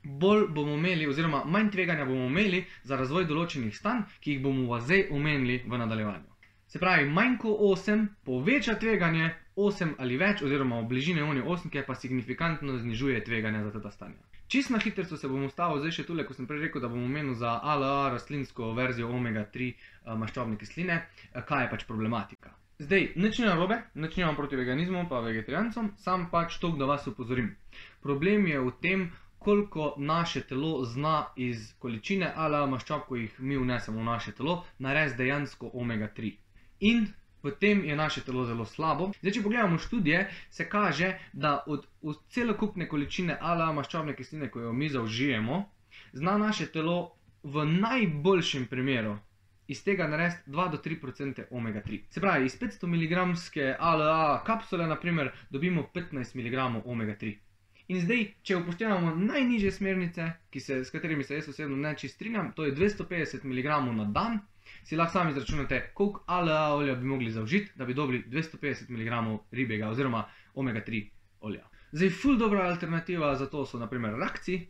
bolj 0.05 0.49
bomo 0.49 0.75
imeli, 0.75 1.07
oziroma 1.09 1.45
manj 1.45 1.71
tveganja 1.71 2.05
bomo 2.05 2.27
imeli 2.27 2.65
za 2.83 2.97
razvoj 2.97 3.25
določenih 3.25 3.77
stanj, 3.77 4.05
ki 4.21 4.35
jih 4.35 4.43
bomo 4.45 4.81
zdaj 4.81 5.09
omenili 5.11 5.63
v 5.67 5.81
nadaljevanju. 5.81 6.35
Se 6.69 6.79
pravi, 6.79 7.09
manj 7.09 7.39
kot 7.39 7.61
8 7.61 8.07
poveča 8.25 8.75
tveganje, 8.83 9.31
8 9.57 9.95
ali 9.99 10.17
več, 10.21 10.43
oziroma 10.43 10.81
v 10.83 10.89
bližini 10.93 11.23
oni 11.23 11.41
osmike 11.41 11.85
pa 11.87 11.95
signifikantno 11.95 12.77
znižuje 12.79 13.25
tveganje 13.25 13.63
za 13.71 13.81
ta 13.81 13.91
stanja. 13.91 14.21
Čist 14.49 14.71
na 14.71 14.79
hitro 14.79 15.05
se 15.17 15.29
bom 15.29 15.47
ustavil, 15.47 15.81
zdaj 15.81 15.95
še 15.99 16.07
tule, 16.09 16.27
ko 16.29 16.35
sem 16.37 16.49
prej 16.51 16.67
rekel, 16.67 16.83
da 16.85 16.91
bom 16.93 17.05
omenil 17.05 17.33
za 17.39 17.55
ALA 17.63 18.11
rastlinsko 18.13 18.75
verzijo 18.77 19.09
omega-3 19.09 19.71
eh, 19.71 20.13
maščobne 20.21 20.61
kisline, 20.61 21.01
eh, 21.01 21.41
kaj 21.41 21.65
je 21.65 21.71
pač 21.73 21.87
problematika. 21.89 22.53
Zdaj, 22.79 23.13
nič 23.15 23.39
ni 23.39 23.47
narobe, 23.47 23.77
nič 23.95 24.17
nimam 24.19 24.35
proti 24.35 24.57
veganizmu, 24.59 25.07
pa 25.09 25.21
vegetarijancem, 25.23 25.93
sam 25.97 26.27
pač 26.31 26.57
to, 26.59 26.73
da 26.75 26.89
vas 26.91 27.07
upozorim. 27.07 27.53
Problem 28.03 28.47
je 28.51 28.59
v 28.61 28.71
tem, 28.83 29.05
koliko 29.39 29.95
naše 29.99 30.41
telo 30.43 30.83
zna 30.85 31.29
iz 31.37 31.71
količine 31.79 32.33
ali 32.35 32.59
maščob, 32.71 33.05
ko 33.07 33.17
jih 33.17 33.37
mi 33.39 33.57
vnesemo 33.57 34.01
v 34.01 34.07
naše 34.09 34.33
telo, 34.35 34.65
narediti 34.79 35.23
dejansko 35.23 35.71
omega-3. 35.71 36.33
In 36.91 37.07
potem 37.43 37.85
je 37.85 37.97
naše 37.97 38.25
telo 38.27 38.43
zelo 38.45 38.67
slabo. 38.67 39.13
Zdaj, 39.21 39.37
če 39.37 39.43
pogledamo 39.45 39.79
študije, 39.79 40.25
se 40.51 40.67
kaže, 40.69 41.13
da 41.33 41.61
od, 41.67 41.87
od 42.03 42.25
celokupne 42.29 42.89
količine 42.89 43.37
ali 43.41 43.69
maščobne 43.75 44.17
kisline, 44.19 44.51
ko 44.51 44.65
jo 44.67 44.73
mi 44.73 44.89
zaužijemo, 44.91 45.63
zna 46.13 46.39
naše 46.43 46.67
telo 46.67 47.13
v 47.45 47.69
najboljšem 47.71 48.67
primeru 48.67 49.15
iz 49.69 49.85
tega 49.85 50.07
narediti 50.09 50.51
2 50.51 50.71
do 50.71 50.79
3 50.79 50.99
odstotke 51.09 51.47
omega-3. 51.51 52.01
Se 52.11 52.21
pravi, 52.21 52.47
iz 52.47 52.59
500 52.61 52.87
mg 52.87 53.77
ALA 53.79 54.45
kapsule, 54.47 54.87
naprimer, 54.87 55.33
dobimo 55.51 55.89
15 55.95 56.37
mg 56.37 56.83
omega-3. 56.85 57.35
In 57.89 58.01
zdaj, 58.01 58.25
če 58.43 58.57
upoštevamo 58.57 59.11
najnižje 59.15 59.71
smernice, 59.73 60.31
se, 60.57 60.85
s 60.85 60.91
katerimi 60.91 61.25
se 61.25 61.35
jaz 61.35 61.49
osebno 61.49 61.77
ne 61.77 61.95
čisto 61.97 62.15
strinjam, 62.15 62.53
to 62.57 62.65
je 62.65 62.73
250 62.75 63.45
mg 63.45 63.67
na 63.97 64.05
dan, 64.05 64.39
si 64.85 64.97
lahko 64.97 65.13
sami 65.13 65.31
izračunate, 65.31 65.91
koliko 65.95 66.25
ALA 66.27 66.75
olja 66.75 66.95
bi 66.95 67.05
mogli 67.05 67.31
zaužiti, 67.31 67.73
da 67.77 67.85
bi 67.85 67.95
dobili 67.95 68.25
250 68.29 68.89
mg 68.91 69.39
ribjega 69.53 69.89
oziroma 69.89 70.25
omega-3 70.55 71.05
olja. 71.41 71.69
Zdaj, 71.93 72.11
ful 72.11 72.39
dobra 72.39 72.65
alternativa 72.69 73.35
za 73.37 73.47
to 73.47 73.67
so 73.67 73.79
naprimer 73.79 74.17
rakci, 74.19 74.67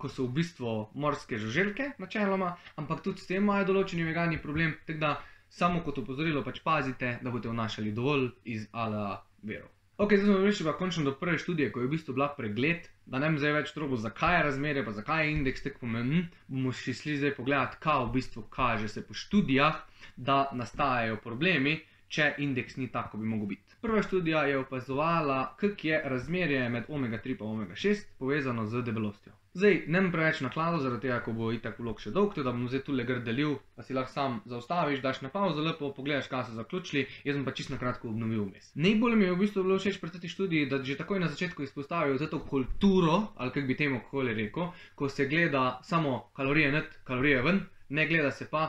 ko 0.00 0.08
so 0.08 0.26
v 0.26 0.40
bistvu 0.40 0.76
morske 0.94 1.38
žuželke, 1.38 1.92
načeloma, 2.02 2.54
ampak 2.80 3.04
tudi 3.04 3.22
s 3.22 3.28
tem 3.30 3.44
imajo 3.44 3.68
določeni 3.72 4.06
vegani 4.08 4.40
problem, 4.42 4.76
tako 4.86 5.04
da 5.04 5.12
samo 5.50 5.82
kot 5.84 5.98
opozorilo 5.98 6.44
pač 6.46 6.62
pazite, 6.64 7.18
da 7.22 7.30
boste 7.34 7.52
vnašali 7.52 7.92
dovolj 7.92 8.30
iz 8.44 8.66
ala 8.72 9.20
verov. 9.42 9.68
Ok, 10.00 10.14
zdaj 10.16 10.30
smo 10.30 10.42
prišli 10.42 10.64
pa 10.64 10.72
končno 10.78 11.02
do 11.04 11.12
prve 11.12 11.38
študije, 11.38 11.72
ko 11.72 11.82
je 11.82 11.86
v 11.86 11.90
bistvu 11.92 12.14
bila 12.16 12.30
pregled, 12.32 12.86
da 13.04 13.18
ne 13.20 13.28
bom 13.28 13.34
zdaj 13.42 13.52
več 13.52 13.72
trobo, 13.76 13.98
zakaj 14.00 14.36
je 14.38 14.44
razmerje, 14.46 14.84
pa 14.86 14.94
zakaj 14.96 15.26
je 15.26 15.32
indeks 15.34 15.66
tako 15.66 15.82
pomemben, 15.82 16.22
bomo 16.48 16.72
šli 16.72 17.18
zdaj 17.20 17.34
pogledati, 17.36 17.76
kaj 17.84 18.06
v 18.06 18.14
bistvu 18.14 18.44
kaže 18.54 18.88
se 18.88 19.02
po 19.04 19.12
študijah, 19.12 19.82
da 20.16 20.38
nastajajo 20.56 21.18
problemi, 21.20 21.74
če 22.08 22.30
indeks 22.46 22.78
ni 22.80 22.88
tako, 22.88 23.20
bi 23.20 23.28
mogel 23.28 23.52
biti. 23.52 23.76
Prva 23.84 24.00
študija 24.02 24.46
je 24.48 24.62
opazovala, 24.62 25.38
kak 25.60 25.84
je 25.84 26.00
razmerje 26.14 26.64
med 26.68 26.88
omega-3 26.88 27.36
in 27.36 27.46
omega-6 27.50 28.08
povezano 28.18 28.64
z 28.66 28.82
debelostjo. 28.88 29.36
Zdaj, 29.50 29.80
ne 29.90 30.00
bom 30.04 30.12
preveč 30.14 30.40
nakladal, 30.44 30.78
zaradi 30.78 31.08
tega, 31.08 31.16
ko 31.26 31.32
bo 31.34 31.48
itak 31.50 31.78
vlog 31.82 31.98
še 31.98 32.12
dolg, 32.14 32.36
da 32.38 32.52
bom 32.54 32.68
zdaj 32.70 32.84
tule 32.86 33.02
gr 33.06 33.18
delil, 33.26 33.56
pa 33.74 33.82
si 33.82 33.96
lahko 33.96 34.12
sam 34.12 34.36
zaustaviš, 34.52 35.00
daš 35.02 35.18
na 35.24 35.30
pauzo, 35.32 35.64
lepo 35.66 35.88
pogledaš, 35.96 36.28
kaj 36.30 36.44
so 36.46 36.54
zaključili, 36.58 37.02
jaz 37.26 37.40
pa 37.48 37.54
čisto 37.58 37.74
na 37.74 37.80
kratko 37.80 38.12
obnovil 38.12 38.44
vmes. 38.44 38.68
Najbolj 38.78 39.16
mi 39.18 39.26
je 39.26 39.32
v 39.32 39.40
bistvu 39.40 39.64
bilo 39.66 39.80
všeč 39.82 39.98
tej 39.98 40.30
študiji, 40.36 40.68
da 40.70 40.78
že 40.86 40.96
takoj 41.00 41.18
na 41.18 41.32
začetku 41.32 41.66
izpostavijo 41.66 42.30
to 42.30 42.38
kulturo, 42.46 43.16
ali 43.34 43.50
kako 43.50 43.66
bi 43.66 43.76
temu 43.76 43.98
kakoli 44.04 44.38
rekel, 44.38 44.70
ko 44.94 45.08
se 45.08 45.26
gleda 45.26 45.80
samo 45.82 46.30
kalorije 46.38 46.70
net, 46.70 47.00
kalorije 47.02 47.42
ven, 47.42 47.60
ne 47.88 48.06
gleda 48.06 48.30
se 48.30 48.46
pa, 48.46 48.68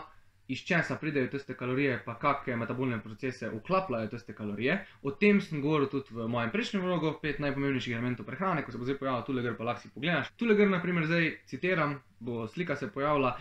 iz 0.52 0.64
česa 0.68 0.96
pridejo 0.96 1.28
tiste 1.32 1.56
kalorije, 1.58 2.02
pa 2.06 2.18
kakšne 2.20 2.56
metabolne 2.60 2.98
procese 3.04 3.50
vklapljajo 3.54 4.08
tiste 4.12 4.36
kalorije. 4.36 4.78
O 5.02 5.12
tem 5.12 5.40
sem 5.42 5.62
govoril 5.64 5.88
tudi 5.90 6.12
v 6.18 6.28
mojem 6.28 6.52
prejšnjem 6.52 6.84
vlogu, 6.84 7.14
pet 7.22 7.40
najpomembnejših 7.40 7.96
elementov 7.96 8.28
prehrane, 8.28 8.66
ko 8.66 8.72
se 8.72 8.82
bo 8.82 8.88
zdaj 8.90 8.98
pojavil 9.00 9.24
tule 9.30 9.46
gr, 9.46 9.56
pa 9.58 9.70
lahko 9.70 9.86
si 9.86 9.94
pogledaš. 9.94 10.34
Tule 10.36 10.58
gr, 10.60 10.68
naprimer, 10.74 11.08
zdaj 11.08 11.32
citiram, 11.48 11.96
bo 12.20 12.48
slika 12.48 12.76
se 12.76 12.92
pojavila, 12.92 13.38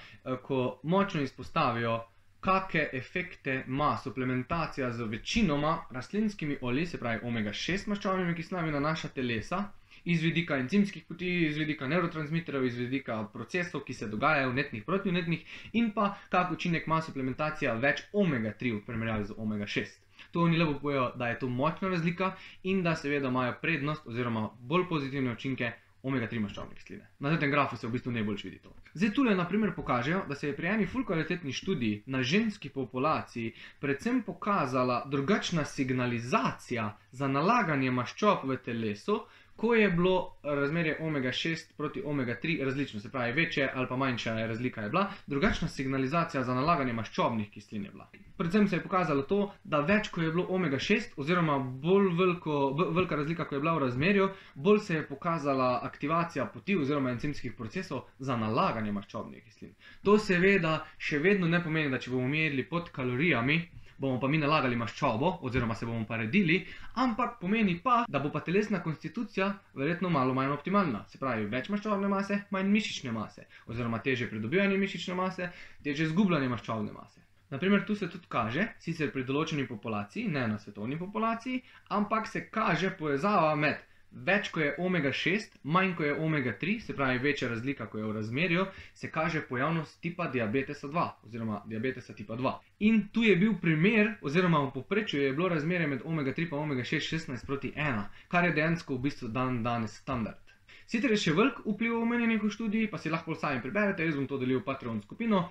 ko 0.47 0.61
močno 0.83 1.25
izpostavijo, 1.27 1.99
kakšne 2.41 2.87
efekte 2.93 3.65
ima 3.67 3.97
suplementacija 4.05 4.93
z 4.93 5.11
večinoma 5.17 5.79
rastlinskimi 5.91 6.59
olji, 6.61 6.87
se 6.87 6.99
pravi 6.99 7.21
omega-6 7.27 7.89
maščobnimi 7.89 8.35
kislinami 8.39 8.73
na 8.73 8.81
naša 8.81 9.09
telesa 9.09 9.65
iz 10.05 10.23
vidika 10.23 10.57
encimskih 10.57 11.05
poti, 11.09 11.31
iz 11.47 11.57
vidika 11.57 11.89
neurotransmiterjev, 11.89 12.65
iz 12.65 12.77
vidika 12.77 13.25
procesov, 13.33 13.85
ki 13.87 13.95
se 13.95 14.09
dogajajo 14.09 14.51
v 14.51 14.55
netnih 14.55 14.85
protivnetnih, 14.85 15.45
in 15.73 15.93
pa 15.95 16.15
kak 16.31 16.53
učinek 16.53 16.87
ima 16.87 17.03
suplementacija 17.03 17.75
več 17.75 18.03
omega-3 18.13 18.77
v 18.79 18.87
primerjavi 18.87 19.25
z 19.25 19.37
omega-6. 19.37 19.99
To 20.33 20.43
oni 20.47 20.59
lepo 20.59 20.79
povejo, 20.79 21.13
da 21.17 21.29
je 21.29 21.39
to 21.39 21.49
močna 21.49 21.89
razlika 21.89 22.35
in 22.63 22.83
da 22.83 22.97
seveda 22.97 23.29
imajo 23.29 23.55
prednost 23.63 24.07
oziroma 24.07 24.51
bolj 24.61 24.89
pozitivne 24.89 25.33
učinke 25.33 25.73
omega-3 26.03 26.41
maščobne 26.41 26.77
kisline. 26.77 27.07
Na 27.21 27.37
tem 27.39 27.51
grafu 27.51 27.77
se 27.77 27.87
v 27.87 27.93
bistvu 27.93 28.13
najbolj 28.15 28.45
vidi 28.45 28.59
to. 28.63 28.73
Zdaj 28.95 29.11
tule 29.15 29.35
naprimer 29.37 29.75
pokažejo, 29.77 30.23
da 30.29 30.35
se 30.35 30.49
je 30.49 30.57
pri 30.57 30.71
eni 30.73 30.87
full 30.87 31.05
kvalitetni 31.07 31.53
študiji 31.53 32.03
na 32.07 32.23
ženski 32.23 32.69
populaciji 32.69 33.53
predvsem 33.81 34.23
pokazala 34.23 35.03
drugačna 35.07 35.65
signalizacija 35.65 36.87
za 37.13 37.29
nalaganje 37.29 37.91
maščob 37.91 38.49
v 38.49 38.57
telesu, 38.65 39.21
ko 39.61 39.75
je 39.75 39.91
bilo 39.91 40.37
razmerje 40.43 40.97
omega-6 41.01 41.77
proti 41.77 42.03
omega-3 42.03 42.65
različno, 42.65 43.01
se 43.01 43.11
pravi, 43.11 43.33
večja 43.33 43.73
ali 43.75 43.89
pa 43.89 43.97
manjša 43.97 44.35
razlika 44.35 44.81
je 44.81 44.89
bila, 44.89 45.11
drugačna 45.27 45.69
signalizacija 45.69 46.45
za 46.45 46.55
nalaganje 46.55 46.93
maščobnih 46.93 47.51
kislin 47.51 47.85
je 47.85 47.91
bila. 47.91 48.07
Predvsem 48.37 48.69
se 48.69 48.77
je 48.77 48.83
pokazalo 48.83 49.23
to, 49.23 49.53
da 49.65 49.81
več, 49.81 50.09
ko 50.09 50.23
je 50.23 50.31
bilo 50.31 50.47
omega-6, 50.49 51.13
oziroma 51.17 51.59
bolj 51.59 52.09
veliko, 52.19 52.71
velika 52.95 53.17
razlika, 53.17 53.45
ko 53.45 53.55
je 53.55 53.61
bila 53.61 53.75
v 53.75 53.83
razmerju, 53.85 54.29
bolj 54.55 54.79
se 54.79 54.95
je 54.95 55.07
pokazala 55.09 55.81
aktivacija 55.83 56.47
poti 56.55 56.77
oziroma 56.77 57.11
encimskih 57.11 57.53
procesov 57.53 58.07
za 58.19 58.37
nalaganje 58.37 58.93
maščobnih 58.93 59.45
kislin. 59.45 59.75
To 60.05 60.17
seveda 60.19 60.79
še 60.97 61.19
vedno 61.19 61.49
ne 61.49 61.61
pomeni, 61.65 61.93
da 61.93 62.01
če 62.01 62.15
bomo 62.17 62.33
merili 62.33 62.65
pod 62.65 62.89
kalorijami, 62.97 63.61
bomo 64.01 64.21
pa 64.21 64.29
mi 64.29 64.39
nalagali 64.41 64.77
maščobo, 64.81 65.39
oziroma 65.45 65.75
se 65.77 65.87
bomo 65.87 66.07
pa 66.09 66.17
redili, 66.17 66.61
ampak 67.05 67.37
pomeni 67.41 67.77
pa, 67.85 68.05
da 68.09 68.19
bo 68.19 68.31
pa 68.33 68.41
telesna 68.41 68.81
konstitucija 68.83 69.51
verjetno 69.77 70.11
malo 70.11 70.35
manj 70.35 70.55
optimalna. 70.57 71.05
Se 71.09 71.21
pravi, 71.21 71.45
več 71.53 71.69
maščobne 71.69 72.09
mase, 72.09 72.45
manj 72.51 72.71
mišične 72.73 73.13
mase, 73.13 73.45
oziroma 73.69 74.01
teže 74.05 74.31
pridobivanje 74.31 74.79
mišične 74.81 75.19
mase, 75.19 75.51
teže 75.85 76.09
izgubljanje 76.09 76.49
maščobne 76.49 76.97
mase. 76.97 77.21
Naprimer, 77.51 77.85
tu 77.87 77.95
se 77.99 78.09
tudi 78.09 78.31
kaže, 78.31 78.65
sicer 78.79 79.11
pri 79.13 79.25
določeni 79.27 79.67
populaciji, 79.67 80.29
ne 80.31 80.47
na 80.49 80.59
svetovni 80.63 80.97
populaciji, 80.99 81.61
ampak 81.97 82.29
se 82.31 82.45
kaže 82.49 82.93
povezava 82.99 83.57
med 83.59 83.90
Več, 84.11 84.49
ko 84.51 84.61
je 84.61 84.71
omega-6, 84.83 85.61
manj, 85.63 85.93
ko 85.99 86.05
je 86.05 86.15
omega-3, 86.19 86.81
se 86.83 86.95
pravi, 86.99 87.19
večja 87.23 87.49
razlika, 87.49 87.87
ko 87.87 87.99
je 87.99 88.05
v 88.09 88.15
razmerju, 88.17 88.65
se 88.95 89.11
kaže 89.11 89.43
pojavnost 89.49 90.01
tipa 90.03 90.27
diabetesa 90.27 90.89
2 90.89 91.05
oziroma 91.27 91.63
diabetesa 91.67 92.15
tipa 92.15 92.35
2. 92.37 92.55
In 92.91 93.09
tu 93.13 93.23
je 93.23 93.37
bil 93.37 93.55
primer, 93.63 94.17
oziroma 94.23 94.65
v 94.65 94.73
povprečju 94.75 95.23
je 95.23 95.33
bilo 95.33 95.49
razmerje 95.49 95.87
med 95.87 96.03
omega-3 96.05 96.49
in 96.49 96.59
omega-6 96.59 97.15
16 97.15 97.47
proti 97.47 97.73
1, 97.77 98.03
kar 98.29 98.45
je 98.45 98.53
dejansko 98.59 98.97
v 98.97 99.07
bistvu 99.07 99.29
dan 99.29 99.63
danes 99.63 99.95
standard. 100.03 100.43
Sicer 100.91 101.13
je 101.15 101.17
še 101.23 101.33
velik 101.39 101.63
vpliv 101.63 101.95
omenjenih 102.01 102.43
v 102.43 102.51
študiji, 102.51 102.91
pa 102.91 102.99
si 102.99 103.11
lahko 103.15 103.39
sami 103.39 103.63
preberete, 103.63 104.03
jaz 104.03 104.17
bom 104.19 104.27
to 104.27 104.41
delil 104.43 104.59
v 104.59 104.67
Patreon 104.67 104.99
skupino, 105.07 105.45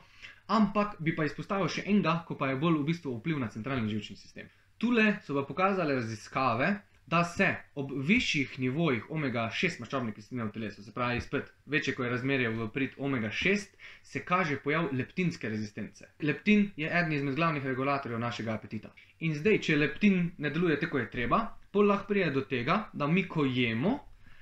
ampak 0.52 0.98
bi 1.00 1.16
pa 1.16 1.24
izpostavil 1.24 1.72
še 1.72 1.86
enega, 1.88 2.26
ko 2.28 2.36
pa 2.36 2.50
je 2.52 2.60
bolj 2.60 2.82
v 2.82 2.88
bistvu 2.92 3.14
vpliv 3.22 3.40
na 3.40 3.48
centralni 3.48 3.88
živčni 3.88 4.20
sistem. 4.20 4.52
Tule 4.80 5.14
so 5.24 5.38
pa 5.38 5.46
pokazale 5.48 5.96
raziskave, 5.96 6.74
da 7.10 7.24
se 7.24 7.56
ob 7.76 7.92
višjih 8.08 8.60
nivojih 8.60 9.10
omega-6 9.10 9.80
maščobne 9.82 10.14
kisline 10.14 10.46
v 10.46 10.54
telesu, 10.54 10.84
se 10.84 10.94
pravi, 10.94 11.22
spet 11.22 11.48
večje, 11.66 11.96
ko 11.98 12.04
je 12.06 12.10
razmerje 12.14 12.50
v 12.54 12.68
prid 12.74 12.98
omega-6, 12.98 13.78
se 14.04 14.22
kaže 14.26 14.60
pojav 14.64 14.92
leptinske 14.94 15.50
rezistence. 15.50 16.06
Leptin 16.22 16.68
je 16.78 16.92
eden 17.00 17.14
izmed 17.14 17.36
glavnih 17.36 17.66
regulatorjev 17.66 18.20
našega 18.20 18.54
apetita. 18.54 18.92
In 19.26 19.34
zdaj, 19.36 19.62
če 19.66 19.78
leptin 19.78 20.20
ne 20.38 20.54
deluje 20.54 20.78
tako, 20.80 20.98
kot 20.98 21.08
je 21.08 21.12
treba, 21.18 21.42
pol 21.72 21.90
lahko 21.90 22.14
pride 22.14 22.30
do 22.36 22.46
tega, 22.52 22.78
da 22.94 23.08
mi, 23.08 23.26
ko 23.28 23.46
jemo, 23.46 23.98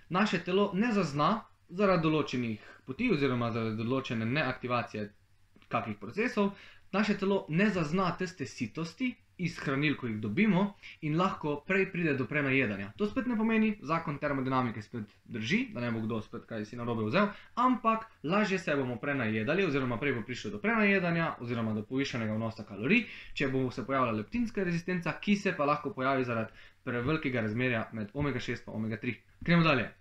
naše 0.09 0.43
telo 0.43 0.71
ne 0.73 0.91
zazna 0.93 1.31
zaradi 1.69 2.03
določenih 2.03 2.73
poti 2.87 3.11
oziroma 3.11 3.51
zaradi 3.51 3.79
določene 3.83 4.27
neaktivacije 4.27 5.07
kakih 5.71 5.97
procesov, 5.99 6.51
naše 6.97 7.17
telo 7.21 7.45
ne 7.49 7.69
zazna 7.69 8.11
tiste 8.17 8.45
sitosti 8.45 9.13
iz 9.37 9.57
hranil, 9.59 9.95
ko 9.97 10.07
jih 10.07 10.17
dobimo, 10.21 10.63
in 11.01 11.17
lahko 11.17 11.59
prej 11.67 11.91
pride 11.91 12.13
do 12.17 12.25
prenajedanja. 12.25 12.91
To 12.97 13.05
spet 13.05 13.27
ne 13.29 13.37
pomeni, 13.37 13.75
zakon 13.85 14.17
termodinamike 14.17 14.81
spet 14.81 15.11
drži, 15.25 15.59
da 15.73 15.83
ne 15.83 15.91
bo 15.91 16.01
kdo 16.01 16.21
spet 16.25 16.47
kaj 16.49 16.65
si 16.65 16.79
narobe 16.79 17.05
vzel, 17.05 17.29
ampak 17.55 18.07
lažje 18.23 18.59
se 18.59 18.75
bomo 18.75 18.97
prenajedali, 19.01 19.65
oziroma 19.65 19.99
prej 20.01 20.17
bo 20.17 20.25
prišlo 20.25 20.51
do 20.55 20.61
prenajedanja, 20.63 21.35
oziroma 21.41 21.75
do 21.77 21.85
povišanega 21.85 22.33
vnosa 22.33 22.65
kalorij, 22.65 23.05
če 23.33 23.51
bo 23.53 23.67
se 23.71 23.85
pojavila 23.85 24.17
leptinska 24.17 24.65
rezistenca, 24.65 25.13
ki 25.21 25.35
se 25.35 25.53
pa 25.57 25.69
lahko 25.69 25.93
pojavi 25.93 26.25
zaradi 26.25 26.73
prevelikega 26.83 27.45
razmerja 27.45 27.87
med 27.93 28.09
omega-6 28.13 28.65
in 28.67 28.73
omega-3. 28.73 29.15
Gremo 29.41 29.63
dalje. 29.63 29.91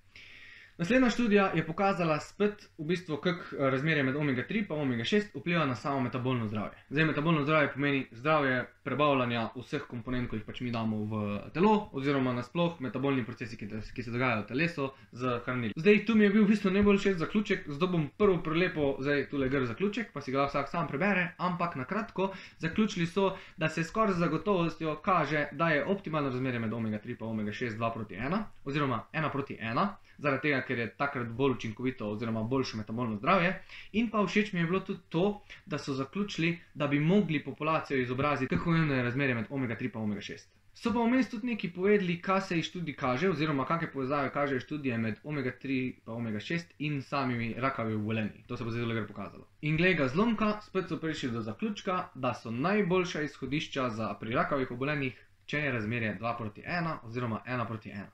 Naslednja 0.79 1.11
študija 1.11 1.53
je 1.55 1.67
pokazala 1.67 2.21
spet, 2.21 2.69
v 2.79 2.85
bistvu, 2.85 3.17
kako 3.17 3.41
eh, 3.41 3.71
razmerje 3.71 4.03
med 4.03 4.17
omega-3 4.17 4.59
in 4.59 4.67
omega-6 4.69 5.23
vpliva 5.35 5.67
na 5.67 5.75
samo 5.75 6.01
metabolno 6.01 6.49
zdravje. 6.49 6.77
Zdaj, 6.91 7.05
metabolno 7.05 7.45
zdravje 7.45 7.73
pomeni 7.73 8.07
zdravje 8.11 8.67
prebavljanja 8.85 9.49
vseh 9.57 9.87
komponent, 9.89 10.29
ki 10.31 10.37
jih 10.37 10.45
pač 10.45 10.61
mi 10.61 10.71
damo 10.71 10.99
v 11.09 11.39
telo, 11.55 11.89
oziroma 11.93 12.35
nasploh 12.37 12.77
metabolni 12.81 13.25
procesi, 13.25 13.57
ki, 13.57 13.71
ki 13.95 14.03
se 14.03 14.13
dogajajo 14.13 14.43
v 14.43 14.47
telesu 14.51 14.91
z 15.13 15.39
hranili. 15.47 15.73
Zdaj, 15.77 16.05
tu 16.07 16.15
mi 16.15 16.29
je 16.29 16.31
bil 16.37 16.45
v 16.45 16.53
bistvu 16.53 16.71
najbolj 16.71 16.99
všeč 16.99 17.17
zaključek, 17.25 17.65
zato 17.73 17.89
bom 17.97 18.11
prvo 18.19 18.37
prelepo, 18.45 18.95
zdaj 19.01 19.31
tule 19.33 19.49
gr 19.49 19.65
zaključek, 19.65 20.13
pa 20.13 20.21
si 20.21 20.33
ga 20.33 20.45
vsak 20.45 20.69
sam 20.69 20.93
prebere, 20.93 21.31
ampak 21.39 21.81
na 21.81 21.89
kratko, 21.89 22.35
zaključili 22.59 23.07
so, 23.07 23.31
da 23.57 23.73
se 23.73 23.85
skoraj 23.85 24.13
z 24.13 24.27
zagotovostjo 24.27 25.01
kaže, 25.01 25.49
da 25.53 25.73
je 25.73 25.85
optimalno 25.85 26.29
razmerje 26.29 26.61
med 26.61 26.73
omega-3 26.73 27.17
in 27.17 27.27
omega-6 27.33 27.79
2 27.81 27.93
proti 27.95 28.21
1, 28.21 28.43
oziroma 28.65 29.07
1 29.13 29.33
proti 29.33 29.57
1 29.57 29.89
zaradi 30.19 30.43
tega, 30.49 30.63
ker 30.67 30.79
je 30.79 30.91
takrat 30.97 31.29
bolj 31.29 31.57
učinkovito 31.59 32.11
oziroma 32.11 32.43
boljše 32.43 32.77
metabolno 32.77 33.17
zdravje. 33.17 33.55
In 33.93 34.11
pa 34.11 34.27
všeč 34.27 34.53
mi 34.53 34.61
je 34.61 34.67
bilo 34.67 34.81
tudi 34.81 35.01
to, 35.09 35.41
da 35.67 35.79
so 35.79 35.95
zaključili, 35.95 36.59
da 36.75 36.87
bi 36.87 37.01
mogli 37.01 37.45
populacijo 37.45 38.01
izobraziti, 38.01 38.57
kako 38.57 38.75
je 38.75 39.03
razmerje 39.03 39.35
med 39.35 39.47
omega-3 39.51 39.91
in 39.95 40.01
omega-6. 40.01 40.47
So 40.77 40.91
pa 40.93 41.01
vmes 41.01 41.31
tudi 41.33 41.47
neki 41.47 41.71
povedali, 41.73 42.19
kaj 42.23 42.41
se 42.41 42.59
iz 42.59 42.67
študij 42.67 42.95
kaže, 43.01 43.31
oziroma 43.33 43.65
kakšne 43.65 43.87
povezave 43.93 44.33
kažejo 44.33 44.61
študije 44.61 44.99
med 44.99 45.23
omega-3 45.25 45.79
in 45.85 46.11
omega-6 46.17 46.75
in 46.79 46.99
samimi 47.03 47.55
rakavimi 47.59 47.97
obolenji. 47.97 48.45
To 48.47 48.57
se 48.57 48.65
bo 48.65 48.71
zelo 48.71 48.93
lepo 48.95 49.15
pokazalo. 49.15 49.47
In 49.63 49.77
glede 49.77 49.95
ga 50.03 50.09
zlomka, 50.09 50.51
spet 50.67 50.89
so 50.89 50.99
prišli 51.01 51.31
do 51.31 51.41
zaključka, 51.41 52.09
da 52.15 52.35
so 52.35 52.51
najboljša 52.51 53.23
izhodišča 53.23 53.89
pri 54.21 54.35
rakavih 54.35 54.71
obolenjih, 54.71 55.25
če 55.47 55.65
je 55.65 55.73
razmerje 55.73 56.19
2 56.21 56.37
proti 56.39 56.63
1 56.63 56.97
oziroma 57.03 57.41
1 57.47 57.67
proti 57.67 57.91
1. 57.91 58.05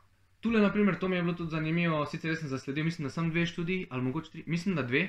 Tule, 0.43 0.61
na 0.61 0.73
primer, 0.73 0.99
to 0.99 1.09
mi 1.09 1.17
je 1.17 1.23
bilo 1.23 1.35
tudi 1.39 1.51
zanimivo, 1.51 2.01
sicer 2.07 2.37
sem 2.37 2.49
zasledil, 2.51 2.85
mislim, 2.85 3.07
da 3.07 3.11
sem 3.15 3.29
dve 3.31 3.47
študiji, 3.47 3.87
ali 3.91 4.03
mogoče 4.03 4.31
tri, 4.31 4.43
mislim, 4.47 4.75
da 4.75 4.83
dve, 4.83 5.03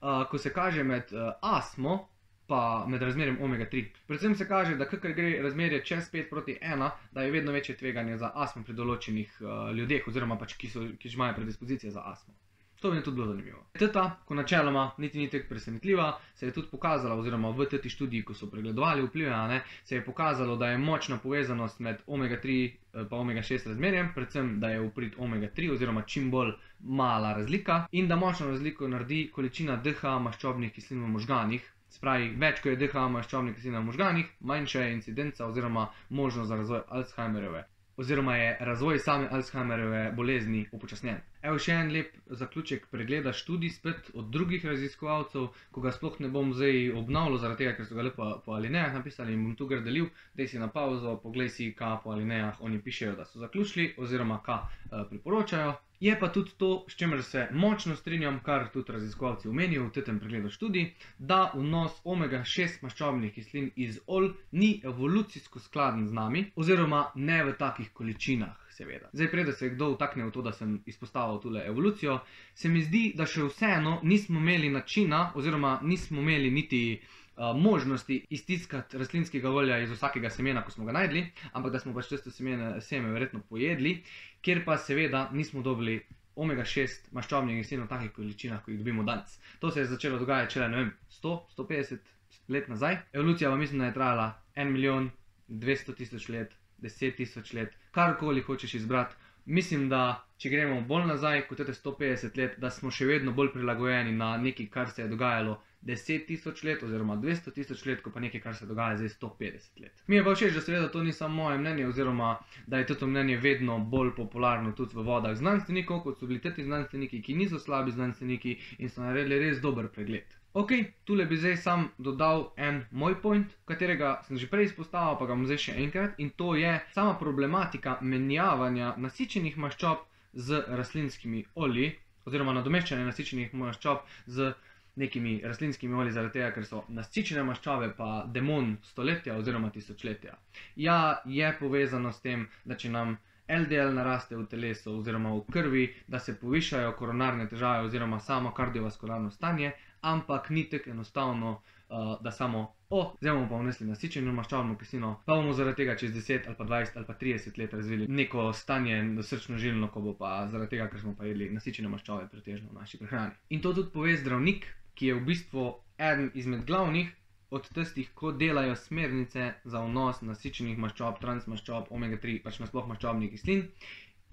uh, 0.00 0.22
ko 0.30 0.38
se 0.38 0.52
kaže 0.52 0.84
med 0.84 1.10
uh, 1.12 1.32
astmo 1.42 2.06
pa 2.46 2.86
med 2.88 3.02
razmerjem 3.02 3.38
omega-3. 3.42 3.84
Predvsem 4.06 4.34
se 4.34 4.48
kaže, 4.48 4.76
da 4.76 4.86
kar 4.86 5.12
gre 5.12 5.42
razmerje 5.42 5.84
čez 5.84 6.10
5 6.12 6.30
proti 6.30 6.58
1, 6.62 6.90
da 7.12 7.22
je 7.22 7.30
vedno 7.30 7.52
večje 7.52 7.76
tveganje 7.76 8.18
za 8.18 8.30
astmo 8.34 8.62
pri 8.62 8.74
določenih 8.78 9.40
uh, 9.40 9.70
ljudeh, 9.74 10.06
oziroma 10.06 10.38
pač, 10.38 10.54
ki, 10.54 10.70
so, 10.70 10.84
ki 10.98 11.10
imajo 11.14 11.34
predispozicije 11.40 11.90
za 11.90 12.06
astmo. 12.06 12.34
To 12.80 12.90
mi 12.90 12.96
je 12.96 13.02
tudi 13.02 13.14
bilo 13.14 13.26
zanimivo. 13.26 13.64
Teta, 13.72 14.16
ko 14.24 14.34
načeloma 14.34 14.90
niti 14.98 15.18
ni 15.18 15.30
tako 15.30 15.48
presenetljiva, 15.48 16.06
se 16.34 16.46
je 16.46 16.52
tudi 16.52 16.68
pokazala, 16.70 17.14
oziroma 17.14 17.50
v 17.50 17.64
tej 17.64 17.90
študiji, 17.90 18.24
ko 18.24 18.34
so 18.34 18.48
pregledovali 18.50 19.02
vplive, 19.02 19.30
ne, 19.48 19.60
se 19.84 19.94
je 19.96 20.04
pokazalo, 20.04 20.56
da 20.56 20.68
je 20.68 20.78
močna 20.78 21.16
povezanost 21.18 21.80
med 21.80 22.02
omega-3 22.06 22.56
in 22.94 23.06
omega-6 23.10 23.68
razmerjem, 23.68 24.10
predvsem 24.14 24.60
da 24.60 24.70
je 24.70 24.80
uprit 24.80 25.16
omega-3, 25.18 25.72
oziroma 25.72 26.02
čim 26.02 26.30
bolj 26.30 26.52
mala 26.80 27.32
razlika, 27.32 27.86
in 27.92 28.08
da 28.08 28.16
močno 28.16 28.46
razliko 28.46 28.88
naredi 28.88 29.30
količina 29.34 29.76
DHA 29.76 30.18
maščobnih 30.18 30.72
kislin 30.72 31.04
v 31.04 31.08
možganih. 31.08 31.72
Spravi, 31.88 32.28
več 32.36 32.60
kot 32.60 32.74
je 32.74 32.76
DHA 32.86 33.08
maščobnih 33.08 33.54
kislin 33.54 33.78
v 33.78 33.84
možganih, 33.88 34.34
manjša 34.40 34.84
je 34.84 34.92
incidenca 34.92 35.46
oziroma 35.46 35.88
možnost 36.10 36.48
za 36.48 36.56
razvoj 36.56 36.82
Alzheimerjeve 36.88 37.64
oziroma 37.96 38.36
je 38.36 38.56
razvoj 38.60 38.98
same 38.98 39.28
Alzheimerjeve 39.30 40.12
bolezni 40.16 40.66
upočasnjen. 40.72 41.20
Evo 41.42 41.58
še 41.62 41.72
en 41.80 41.92
lep 41.94 42.12
zaključek 42.40 42.86
pregleda 42.90 43.32
študij 43.32 43.70
spet 43.70 44.10
od 44.14 44.28
drugih 44.34 44.64
raziskovalcev, 44.66 45.48
ko 45.72 45.84
ga 45.84 45.92
sploh 45.96 46.20
ne 46.20 46.28
bom 46.28 46.52
zdaj 46.54 46.90
obnavljal, 47.00 47.38
zaradi 47.44 47.64
tega, 47.64 47.76
ker 47.78 47.88
so 47.88 47.96
ga 47.96 48.06
lepo 48.08 48.28
po 48.44 48.56
alinejah 48.58 48.94
napisali 48.98 49.32
in 49.32 49.44
bom 49.46 49.56
tu 49.56 49.68
ga 49.70 49.80
delil, 49.80 50.10
da 50.34 50.46
si 50.46 50.60
na 50.60 50.68
pauzo, 50.68 51.16
poglej 51.22 51.52
si, 51.56 51.72
kaj 51.78 52.00
po 52.04 52.12
alinejah 52.16 52.60
oni 52.60 52.82
pišejo, 52.82 53.16
da 53.16 53.24
so 53.24 53.40
zaključili 53.40 53.94
oziroma 53.96 54.42
kaj 54.44 54.60
uh, 54.64 55.06
priporočajo. 55.10 55.76
Je 56.00 56.18
pa 56.20 56.28
tudi 56.28 56.50
to, 56.56 56.84
s 56.88 56.96
čimer 56.96 57.22
se 57.22 57.48
močno 57.52 57.96
strinjam, 57.96 58.40
kar 58.44 58.68
tudi 58.72 58.92
raziskovalci 58.92 59.48
omenijo 59.48 59.86
v 59.86 60.02
tem 60.04 60.18
pregledu 60.20 60.50
študij, 60.50 60.90
da 61.18 61.50
vnos 61.54 61.96
omega-6 62.04 62.82
maščobnih 62.82 63.32
kislin 63.32 63.70
iz 63.76 64.00
ol 64.06 64.28
ni 64.52 64.82
evolucijsko 64.84 65.60
skladen 65.60 66.06
z 66.08 66.12
nami, 66.12 66.44
oziroma 66.56 67.10
ne 67.14 67.42
v 67.44 67.56
takih 67.56 67.90
količinah, 67.92 68.54
seveda. 68.76 69.08
Zdaj, 69.12 69.30
preden 69.32 69.56
se 69.56 69.72
kdo 69.72 69.94
vtakne 69.94 70.28
v 70.28 70.34
to, 70.36 70.42
da 70.42 70.52
sem 70.52 70.82
izpostavil 70.86 71.40
tole 71.40 71.64
evolucijo, 71.66 72.20
se 72.54 72.68
mi 72.68 72.84
zdi, 72.84 73.12
da 73.16 73.24
še 73.26 73.48
vseeno 73.48 74.00
nismo 74.02 74.40
imeli 74.40 74.68
načina, 74.68 75.30
oziroma 75.34 75.78
nismo 75.82 76.20
imeli 76.20 76.50
niti. 76.50 76.82
Uh, 77.00 77.26
možnosti 77.56 78.26
iztiskati 78.30 78.98
rastlinskega 78.98 79.50
olja 79.50 79.76
iz 79.78 79.90
vsakega 79.90 80.30
semena, 80.30 80.62
ko 80.64 80.70
smo 80.70 80.86
ga 80.88 80.92
najdli, 80.96 81.26
ampak 81.52 81.72
da 81.72 81.78
smo 81.78 81.92
pač 81.94 82.08
tisto 82.08 82.30
semene, 82.32 82.80
seme 82.80 83.10
verjetno 83.12 83.42
pojedli, 83.50 83.98
kjer 84.42 84.64
pa 84.64 84.76
seveda 84.78 85.28
nismo 85.32 85.62
dobili 85.62 86.00
omega-6 86.36 87.12
maščobnih 87.16 87.62
kislinov 87.62 87.86
v 87.86 87.92
takih 87.94 88.12
količinah, 88.12 88.60
kot 88.64 88.74
jih 88.74 88.80
dobimo 88.82 89.04
danes. 89.04 89.38
To 89.60 89.70
se 89.70 89.80
je 89.80 89.90
začelo 89.92 90.18
dogajati 90.18 90.58
šele 90.58 90.86
100-150 91.22 92.12
let 92.48 92.68
nazaj. 92.68 92.98
Evolucija 93.12 93.50
pa 93.50 93.56
mislim, 93.56 93.80
da 93.80 93.86
je 93.86 93.94
trajala 93.94 94.26
1 94.56 94.70
milijon, 94.70 95.10
200 95.48 95.94
tisoč 95.96 96.28
let, 96.28 96.52
10 96.82 97.16
tisoč 97.16 97.52
let, 97.52 97.72
karkoli 97.90 98.42
hočeš 98.42 98.74
izbrati. 98.74 99.14
Mislim, 99.46 99.88
da 99.88 100.26
če 100.38 100.50
gremo 100.50 100.80
bolj 100.80 101.06
nazaj 101.06 101.46
kot 101.48 101.62
te 101.62 101.72
150 101.72 102.36
let, 102.36 102.58
da 102.58 102.70
smo 102.70 102.90
še 102.90 103.06
vedno 103.06 103.32
bolj 103.32 103.52
prilagojeni 103.54 104.12
na 104.12 104.36
nekaj, 104.36 104.66
kar 104.66 104.90
se 104.90 105.02
je 105.02 105.08
dogajalo 105.08 105.60
10 105.86 106.26
tisoč 106.26 106.62
let 106.66 106.82
oziroma 106.82 107.16
200 107.22 107.52
tisoč 107.54 107.84
let, 107.86 108.02
kot 108.02 108.14
pa 108.14 108.20
nekaj, 108.20 108.40
kar 108.40 108.56
se 108.58 108.66
dogaja 108.66 108.96
zdaj 108.96 109.12
150 109.14 109.82
let. 109.82 110.02
Mi 110.06 110.16
je 110.16 110.24
pa 110.24 110.34
všeč, 110.34 110.54
da 110.54 110.60
seveda 110.60 110.88
to 110.92 111.02
ni 111.02 111.12
samo 111.12 111.42
moje 111.42 111.58
mnenje, 111.58 111.86
oziroma 111.86 112.36
da 112.66 112.78
je 112.78 112.86
to 112.86 113.06
mnenje 113.06 113.36
vedno 113.36 113.78
bolj 113.78 114.14
popularno 114.16 114.72
tudi 114.72 114.96
v 114.96 115.04
vodah 115.06 115.36
znanstvenikov, 115.36 116.02
kot 116.02 116.18
so 116.18 116.26
bili 116.26 116.40
ti 116.40 116.64
znanstveniki, 116.64 117.22
ki 117.22 117.34
niso 117.34 117.58
slabi 117.58 117.94
znanstveniki 117.94 118.58
in 118.78 118.90
so 118.90 119.02
naredili 119.02 119.38
res 119.38 119.60
dober 119.60 119.88
pregled. 119.88 120.36
Ok, 120.56 120.72
tule 121.04 121.26
bi 121.26 121.36
zdaj 121.36 121.56
sam 121.56 121.88
dodal 121.98 122.46
en 122.56 122.84
moj 122.90 123.20
point, 123.22 123.50
katerega 123.68 124.22
sem 124.24 124.38
že 124.40 124.46
prej 124.48 124.70
izpostavil, 124.70 125.18
pa 125.20 125.26
ga 125.28 125.34
bom 125.36 125.44
zdaj 125.44 125.58
še 125.66 125.74
enkrat, 125.82 126.14
in 126.18 126.30
to 126.32 126.54
je 126.56 126.70
sama 126.94 127.18
problematika 127.20 127.98
menjavanja 128.00 128.94
nasičenih 128.96 129.58
maščob 129.60 130.06
z 130.32 130.62
rastlinskimi 130.80 131.44
olji, 131.54 131.90
oziroma 132.24 132.56
nadomeščanja 132.56 133.04
nasičenih 133.04 133.52
maščob 133.52 134.00
z 134.26 134.54
nekimi 134.96 135.40
rastlinskimi 135.44 135.94
olji, 135.94 136.12
zaradi 136.16 136.38
tega, 136.38 136.50
ker 136.54 136.66
so 136.66 136.82
nasičene 136.88 137.44
maščobe, 137.44 137.92
pa 137.98 138.10
demon 138.32 138.76
stoletja 138.90 139.36
oziroma 139.36 139.70
tisočletja. 139.70 140.36
Ja, 140.76 140.98
je 141.24 141.52
povezano 141.60 142.12
s 142.12 142.24
tem, 142.24 142.48
da 142.64 142.78
če 142.80 142.92
nam 142.94 143.16
LDL 143.48 143.94
naraste 143.94 144.36
v 144.36 144.46
telesu 144.50 144.96
oziroma 144.98 145.34
v 145.36 145.44
krvi, 145.52 145.84
da 146.08 146.18
se 146.18 146.34
povišajo 146.40 146.92
koronarne 146.98 147.46
težave 147.48 147.84
oziroma 147.86 148.18
samo 148.20 148.50
kardiovaskularno 148.54 149.30
stanje, 149.30 149.72
ampak 150.00 150.50
ni 150.50 150.64
tako 150.70 150.90
enostavno, 150.90 151.52
uh, 151.88 152.16
da 152.20 152.30
samo, 152.30 152.74
o, 152.90 153.16
zdaj 153.20 153.32
bomo 153.34 153.48
pa 153.50 153.60
vnesli 153.60 153.86
nasičeno 153.86 154.32
maščobno 154.32 154.78
kislino, 154.78 155.12
pa 155.26 155.34
bomo 155.34 155.52
zaradi 155.52 155.82
tega 155.82 155.96
čez 155.96 156.14
10 156.14 156.46
ali 156.46 156.56
pa 156.58 156.64
20 156.64 156.96
ali 156.96 157.06
pa 157.06 157.14
30 157.20 157.58
let 157.58 157.74
razvili 157.74 158.08
neko 158.08 158.52
stanje 158.52 158.98
srčno 159.22 159.58
žilno, 159.58 159.88
ko 159.88 160.00
bo 160.00 160.14
pa 160.14 160.48
zaradi 160.50 160.70
tega, 160.70 160.88
ker 160.90 161.00
smo 161.00 161.14
pa 161.18 161.24
jedli 161.30 161.50
nasičene 161.50 161.88
maščobe 161.88 162.26
pretežno 162.32 162.72
v 162.72 162.80
naši 162.80 162.98
prehrani. 162.98 163.38
In 163.50 163.62
to 163.62 163.72
tudi 163.72 163.90
pove 163.94 164.16
zdravnik, 164.16 164.66
ki 164.96 165.12
je 165.12 165.14
v 165.18 165.24
bistvu 165.28 165.68
eden 165.98 166.30
izmed 166.34 166.64
glavnih 166.66 167.12
od 167.50 167.68
tistih, 167.74 168.08
ko 168.14 168.32
delajo 168.32 168.74
smernice 168.76 169.52
za 169.64 169.80
vnos 169.84 170.22
nasičenih 170.26 170.78
maščob, 170.82 171.20
transmaščob, 171.22 171.92
omega-3, 171.94 172.40
pač 172.42 172.58
nasploh 172.62 172.88
maščobnih 172.90 173.30
kislin, 173.30 173.62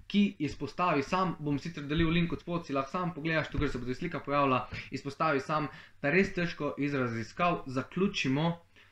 ki 0.08 0.23
izpostavi 0.47 1.04
sam, 1.04 1.36
bom 1.39 1.60
sicer 1.62 1.86
delil 1.89 2.10
link 2.15 2.34
od 2.34 2.41
spodaj, 2.41 2.65
si 2.67 2.76
lahko 2.78 2.91
sam 2.91 3.13
pogledaš, 3.15 3.52
tukaj 3.54 3.69
se 3.73 3.82
bo 3.82 3.89
ta 3.89 3.95
slika 3.99 4.21
pojavila, 4.26 4.60
izpostavi 4.97 5.43
sam, 5.45 5.69
da 6.02 6.12
res 6.15 6.34
težko 6.34 6.73
iz 6.88 6.93
raziskav 6.93 7.63
zaključimo, 7.78 8.49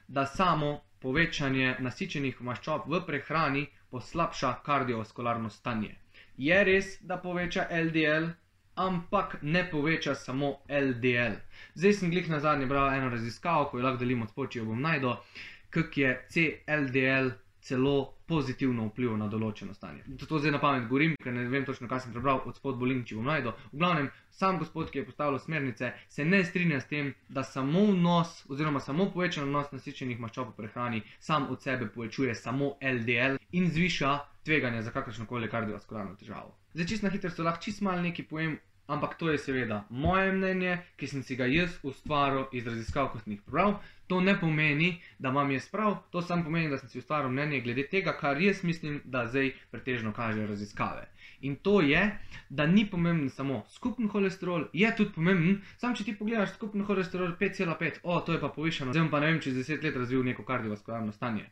da 0.08 0.26
samo 0.26 0.72
povečanje 1.02 1.76
nasičenih 1.80 2.42
maščob 2.48 2.88
v 2.94 3.02
prehrani 3.08 3.66
poslabša 3.92 4.54
kardiovaskularno 4.66 5.50
stanje. 5.50 5.96
Je 6.38 6.64
res, 6.64 6.94
da 7.02 7.18
poveča 7.18 7.68
LDL, 7.72 8.32
ampak 8.76 9.38
ne 9.42 9.64
poveča 9.72 10.16
samo 10.16 10.56
LDL. 10.70 11.38
Zdaj 11.76 11.94
sem 11.94 12.12
glih 12.12 12.30
na 12.30 12.40
zadnji 12.40 12.66
bral 12.66 12.94
eno 12.94 13.10
raziskavo, 13.10 13.70
ko 13.70 13.80
jo 13.80 13.86
lahko 13.86 14.04
delim 14.04 14.22
od 14.22 14.30
spoči, 14.30 14.60
jo 14.60 14.66
bom 14.66 14.82
najdel, 14.82 15.16
kak 15.70 15.98
je 15.98 16.18
CLDL 16.30 17.32
celo 17.62 18.14
pozitivno 18.26 18.88
vplival 18.90 19.20
na 19.22 19.28
določeno 19.30 19.74
stanje. 19.76 20.02
To 20.24 20.40
zdaj 20.40 20.56
na 20.56 20.60
pamet 20.60 20.88
govorim, 20.90 21.14
ker 21.22 21.34
ne 21.36 21.44
vem 21.52 21.66
točno, 21.68 21.90
kaj 21.92 22.06
sem 22.06 22.16
prebral, 22.16 22.42
od 22.50 22.58
spod 22.58 22.80
bolin, 22.82 23.04
če 23.06 23.20
bom 23.20 23.28
najdel. 23.30 23.54
V 23.74 23.82
glavnem, 23.84 24.08
sam 24.34 24.58
gospod, 24.58 24.90
ki 24.90 25.02
je 25.02 25.06
postavil 25.06 25.38
smernice, 25.40 25.92
se 26.10 26.26
ne 26.26 26.42
strinja 26.48 26.80
s 26.82 26.90
tem, 26.90 27.14
da 27.30 27.44
samo 27.46 27.86
vnos, 27.92 28.34
oziroma 28.50 28.82
samo 28.82 29.12
povečan 29.14 29.46
vnos 29.52 29.70
nasičenih 29.76 30.20
maščob 30.24 30.54
v 30.54 30.58
prehrani, 30.64 31.04
sam 31.20 31.52
od 31.54 31.62
sebe 31.62 31.92
povečuje 31.94 32.36
samo 32.36 32.76
LDL 32.82 33.38
in 33.52 33.70
zviša 33.70 34.18
tveganje 34.46 34.82
za 34.82 34.92
kakršno 34.92 35.26
koli 35.26 35.50
kardiovaskularno 35.50 36.16
težavo. 36.16 36.56
Zdaj, 36.74 36.88
čist 36.88 37.04
na 37.04 37.10
hitro, 37.10 37.30
so 37.30 37.44
lahko 37.44 37.64
čist 37.64 37.82
malo 37.82 38.02
nekaj 38.02 38.26
povem 38.30 38.60
ampak 38.92 39.16
to 39.16 39.32
je 39.32 39.38
seveda 39.38 39.86
moje 39.90 40.32
mnenje, 40.32 40.78
ki 41.00 41.08
sem 41.08 41.24
si 41.24 41.36
ga 41.40 41.48
jaz 41.48 41.78
ustvaril 41.84 42.46
iz 42.52 42.68
raziskav, 42.68 43.12
kot 43.14 43.24
sem 43.24 43.38
jih 43.38 43.44
prebral. 43.46 43.78
To 44.12 44.20
ne 44.20 44.36
pomeni, 44.40 44.98
da 45.20 45.32
imam 45.32 45.52
jaz 45.52 45.70
prav, 45.72 45.96
to 46.12 46.22
samo 46.22 46.44
pomeni, 46.44 46.70
da 46.70 46.78
sem 46.78 46.90
si 46.90 47.00
ustvaril 47.00 47.32
mnenje 47.32 47.62
glede 47.64 47.88
tega, 47.88 48.12
kar 48.20 48.42
jaz 48.42 48.64
mislim, 48.68 49.02
da 49.06 49.28
zdaj 49.28 49.54
pretežno 49.72 50.12
kažejo 50.14 50.48
raziskave. 50.48 51.08
In 51.42 51.56
to 51.56 51.82
je, 51.82 52.02
da 52.50 52.66
ni 52.68 52.86
pomemben 52.90 53.30
samo 53.30 53.64
skupni 53.70 54.08
holesterol, 54.08 54.68
je 54.74 54.92
tudi 54.98 55.14
pomemben, 55.16 55.62
samo 55.78 55.96
če 55.96 56.04
ti 56.04 56.16
pogledaš 56.18 56.54
skupni 56.54 56.84
holesterol 56.86 57.34
5,5, 57.40 58.04
o, 58.04 58.20
to 58.22 58.36
je 58.36 58.42
pa 58.42 58.52
povišeno, 58.54 58.94
zdaj 58.94 59.10
pa 59.12 59.24
ne 59.24 59.32
vem, 59.32 59.40
čez 59.42 59.58
10 59.58 59.84
let 59.84 59.98
razvil 59.98 60.24
neko 60.28 60.46
kardiovaskularno 60.46 61.12
stanje. 61.16 61.48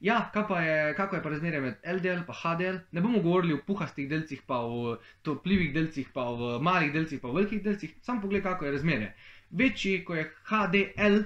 Ja, 0.00 0.30
je, 0.60 0.94
kako 0.94 1.16
je 1.16 1.22
pa 1.22 1.30
razmerje 1.30 1.60
med 1.60 1.74
LDL 1.96 2.22
in 2.22 2.24
HDL? 2.28 2.80
Ne 2.92 3.00
bomo 3.00 3.20
govorili 3.22 3.54
o 3.54 3.60
puhastih 3.66 4.08
delcih, 4.08 4.42
pa 4.46 4.58
o 4.58 4.96
topljivih 5.22 5.72
delcih, 5.74 6.08
pa 6.14 6.24
o 6.24 6.58
malih 6.60 6.92
delcih, 6.92 7.20
pa 7.20 7.28
o 7.28 7.32
velikih 7.32 7.62
delcih, 7.62 7.94
samo 8.02 8.20
pogled, 8.20 8.42
kako 8.42 8.64
je 8.64 8.72
razmerje. 8.72 9.14
Večji, 9.50 10.04
ko 10.04 10.14
je 10.14 10.30
HDL, 10.50 11.22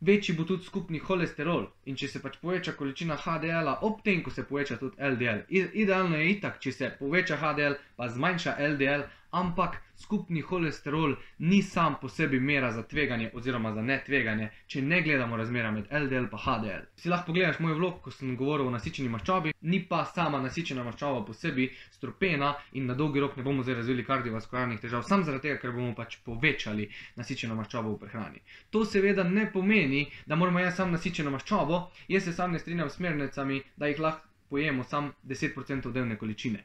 večji 0.00 0.34
bo 0.36 0.44
tudi 0.44 0.64
skupni 0.64 0.98
holesterol. 0.98 1.66
In 1.86 1.96
če 1.96 2.08
se 2.08 2.22
pač 2.22 2.36
poveča 2.42 2.74
količina 2.78 3.16
HDL-a, 3.16 3.78
ob 3.88 4.02
tem, 4.04 4.22
ko 4.22 4.30
se 4.30 4.44
poveča 4.44 4.76
tudi 4.80 4.96
LDL. 5.00 5.44
Idealno 5.84 6.16
je 6.16 6.30
itak, 6.30 6.60
če 6.60 6.72
se 6.72 6.90
poveča 6.98 7.38
HDL, 7.40 7.78
pa 7.96 8.08
zmanjša 8.08 8.56
LDL, 8.72 9.06
ampak 9.36 9.76
skupni 9.96 10.40
holesterol 10.40 11.16
ni 11.38 11.62
sam 11.62 11.96
po 12.00 12.08
sebi 12.08 12.40
mera 12.40 12.72
za 12.72 12.82
tveganje 12.82 13.30
oziroma 13.34 13.72
za 13.72 13.82
netveganje, 13.82 14.48
če 14.66 14.82
ne 14.82 15.00
gledamo 15.02 15.36
razmera 15.36 15.70
med 15.70 15.88
LDL 15.90 16.28
in 16.28 16.38
HDL. 16.44 16.84
Si 16.96 17.08
lahko 17.08 17.32
pogledaš 17.32 17.58
moj 17.60 17.74
vlog, 17.74 17.98
ko 18.04 18.10
sem 18.10 18.36
govoril 18.36 18.68
o 18.68 18.74
nasičeni 18.74 19.08
maščobi, 19.12 19.52
ni 19.72 19.80
pa 19.88 20.04
sama 20.04 20.40
nasičena 20.44 20.84
maščoba 20.84 21.24
po 21.26 21.36
sebi 21.36 21.68
stropena 21.92 22.54
in 22.72 22.86
na 22.86 22.94
dolgi 22.94 23.20
rok 23.20 23.36
ne 23.36 23.44
bomo 23.44 23.62
zdaj 23.62 23.80
razvili 23.80 24.04
kardiovaskularnih 24.04 24.80
težav, 24.80 25.04
sam 25.08 25.24
zaradi 25.24 25.48
tega, 25.48 25.60
ker 25.60 25.74
bomo 25.76 25.92
pač 25.94 26.18
povečali 26.24 26.88
nasičeno 27.16 27.56
maščobo 27.60 27.92
v 27.96 28.00
prehrani. 28.04 28.40
To 28.70 28.84
seveda 28.84 29.24
ne 29.24 29.50
pomeni, 29.52 30.06
da 30.26 30.36
moramo 30.36 30.64
jaz 30.64 30.80
sam 30.80 30.96
nasičeno 30.96 31.32
maščobo, 31.36 31.82
jaz 32.08 32.24
se 32.24 32.32
sam 32.32 32.56
ne 32.56 32.62
strinjam 32.62 32.90
s 32.90 33.00
smernicami, 33.00 33.62
da 33.76 33.92
jih 33.92 34.00
lahko 34.00 34.24
pojemo 34.48 34.84
sam 34.84 35.12
10% 35.24 35.92
dnevne 35.92 36.16
količine. 36.16 36.64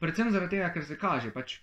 Predvsem 0.00 0.30
zaradi 0.30 0.56
tega, 0.56 0.72
ker 0.74 0.84
se 0.84 0.96
kaže, 0.98 1.30
pač 1.32 1.60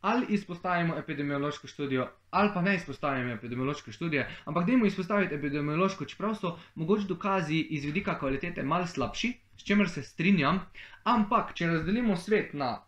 ali 0.00 0.26
izpostavimo 0.28 0.96
epidemiološko 0.98 1.66
študijo, 1.66 2.08
ali 2.30 2.50
pa 2.54 2.62
ne 2.62 2.74
izpostavimo 2.76 3.32
epidemiološke 3.32 3.92
študije, 3.92 4.28
ampak 4.44 4.66
dajmo 4.66 4.86
izpostaviti 4.86 5.34
epidemiološko, 5.34 6.04
čeprav 6.04 6.34
so 6.34 6.58
mogoče 6.74 7.06
dokazi 7.08 7.56
iz 7.56 7.84
vidika 7.84 8.18
kvalitete 8.18 8.62
mal 8.62 8.86
slabši, 8.86 9.32
s 9.56 9.64
čimer 9.64 9.88
se 9.88 10.02
strinjam, 10.02 10.60
ampak 11.04 11.54
če 11.54 11.66
razdelimo 11.66 12.16
svet 12.16 12.54
na 12.54 12.82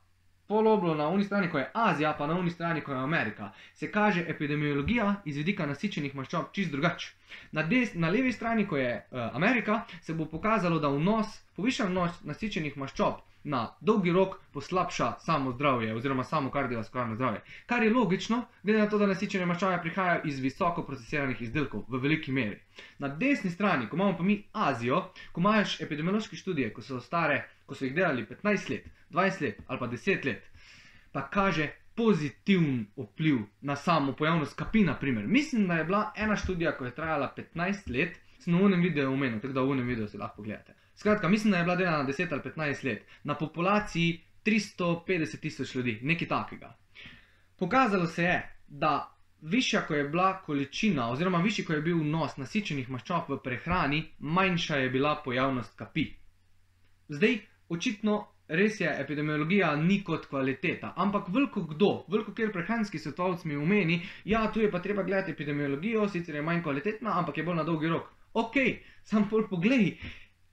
poloblo 0.48 0.94
na 0.94 1.08
uni 1.08 1.24
strani, 1.24 1.50
ko 1.50 1.58
je 1.58 1.70
Azija, 1.74 2.14
pa 2.18 2.26
na 2.26 2.34
uni 2.34 2.50
strani, 2.50 2.80
ko 2.80 2.92
je 2.92 2.98
Amerika, 2.98 3.52
se 3.74 3.90
kaže 3.92 4.24
epidemiologija 4.28 5.14
iz 5.24 5.36
vidika 5.36 5.66
nasičenih 5.66 6.14
maščob 6.14 6.52
čist 6.52 6.72
drugače. 6.72 7.12
Na, 7.52 7.62
des, 7.62 7.94
na 7.94 8.08
levi 8.08 8.32
strani, 8.32 8.66
ko 8.66 8.76
je 8.76 8.94
uh, 8.96 9.36
Amerika, 9.36 9.82
se 10.02 10.14
bo 10.14 10.24
pokazalo, 10.24 10.78
da 10.80 10.88
vnos, 10.88 11.40
povišan 11.56 11.92
vnos 11.92 12.22
nasičenih 12.24 12.76
maščob 12.80 13.20
na 13.44 13.76
dolgi 13.80 14.12
rok 14.12 14.36
poslabša 14.52 15.12
samo 15.20 15.52
zdravje 15.52 15.94
oziroma 15.94 16.24
samo 16.24 16.50
kardiovaskularno 16.50 17.14
zdravje. 17.14 17.40
Kar 17.66 17.82
je 17.82 17.94
logično, 17.94 18.42
glede 18.62 18.78
na 18.78 18.88
to, 18.90 18.98
da 18.98 19.06
nasičene 19.06 19.46
maščobe 19.46 19.78
prihajajo 19.82 20.20
iz 20.24 20.38
visoko 20.38 20.82
procesiranih 20.82 21.42
izdelkov 21.42 21.84
v 21.88 22.00
veliki 22.02 22.32
meri. 22.32 22.60
Na 22.98 23.08
desni 23.08 23.50
strani, 23.50 23.88
ko 23.88 23.96
imamo 23.96 24.16
pa 24.16 24.22
mi 24.22 24.42
Azijo, 24.52 25.02
ko 25.32 25.40
imaš 25.40 25.80
epidemiološke 25.80 26.36
študije, 26.36 26.72
ko 26.72 26.82
so 26.82 27.00
stare, 27.00 27.44
ko 27.66 27.74
so 27.74 27.84
jih 27.84 27.94
delali 27.94 28.26
15 28.26 28.70
let, 28.70 28.88
20 29.10 29.42
let 29.42 29.60
ali 29.66 29.78
pa 29.78 29.86
10 29.86 30.26
let, 30.26 30.42
pa 31.12 31.28
kaže 31.30 31.70
pozitiven 31.98 32.86
vpliv 32.96 33.38
na 33.60 33.76
samo 33.76 34.12
pojavnost 34.12 34.54
kapi, 34.56 34.84
na 34.84 34.94
primer. 34.98 35.26
Mislim, 35.26 35.68
da 35.68 35.74
je 35.74 35.84
bila 35.84 36.12
ena 36.16 36.36
študija, 36.36 36.76
ko 36.76 36.84
je 36.84 36.94
trajala 36.94 37.34
15 37.36 37.90
let, 37.98 38.18
sem 38.38 38.54
v 38.54 38.64
unem 38.64 38.82
videu 38.82 39.12
omenil, 39.12 39.40
tako 39.40 39.52
da 39.52 39.62
v 39.62 39.74
unem 39.74 39.86
videu 39.86 40.08
si 40.08 40.18
lahko 40.18 40.36
pogledate. 40.36 40.74
Skratka, 40.98 41.28
mislim, 41.28 41.50
da 41.50 41.58
je 41.58 41.64
bila 41.64 41.76
delana 41.76 42.08
10 42.08 42.32
ali 42.32 42.42
15 42.42 42.84
let 42.84 43.04
na 43.24 43.34
populaciji 43.34 44.20
350 44.44 45.40
tisoč 45.40 45.74
ljudi, 45.74 45.98
nekaj 46.02 46.28
takega. 46.28 46.76
Pokazalo 47.58 48.06
se 48.06 48.22
je, 48.22 48.56
da 48.68 49.14
višja, 49.40 49.80
ko 49.86 49.94
je 49.94 50.08
bila 50.08 50.42
količina, 50.42 51.10
oziroma 51.10 51.38
višji, 51.38 51.64
ko 51.64 51.72
je 51.72 51.82
bil 51.82 52.00
vnos 52.00 52.36
nasičenih 52.36 52.90
maščob 52.90 53.30
v 53.30 53.38
prehrani, 53.44 54.02
manjša 54.18 54.76
je 54.76 54.90
bila 54.90 55.14
pojavnost 55.24 55.78
kapi. 55.78 56.08
Zdaj, 57.08 57.38
očitno 57.68 58.18
res 58.48 58.80
je, 58.80 58.90
epidemiologija 59.00 59.76
ni 59.76 60.02
kot 60.04 60.26
kvaliteta, 60.26 60.92
ampak 60.96 61.28
veliko 61.28 61.62
kdo, 61.62 61.92
veliko 62.08 62.34
kjer 62.34 62.52
prehranski 62.52 62.98
svetovalec 62.98 63.44
mi 63.44 63.56
umeni, 63.56 64.00
ja, 64.24 64.48
tu 64.52 64.60
je 64.60 64.70
pa 64.70 64.82
treba 64.82 65.02
gledati 65.02 65.30
epidemiologijo, 65.30 66.08
sicer 66.08 66.34
je 66.34 66.42
manj 66.42 66.62
kvalitetna, 66.62 67.18
ampak 67.20 67.38
je 67.38 67.44
bolj 67.44 67.62
na 67.62 67.64
dolgi 67.64 67.88
rok. 67.88 68.10
Ok, 68.34 68.56
sam 69.04 69.28
pol 69.28 69.46
poglej. 69.48 69.92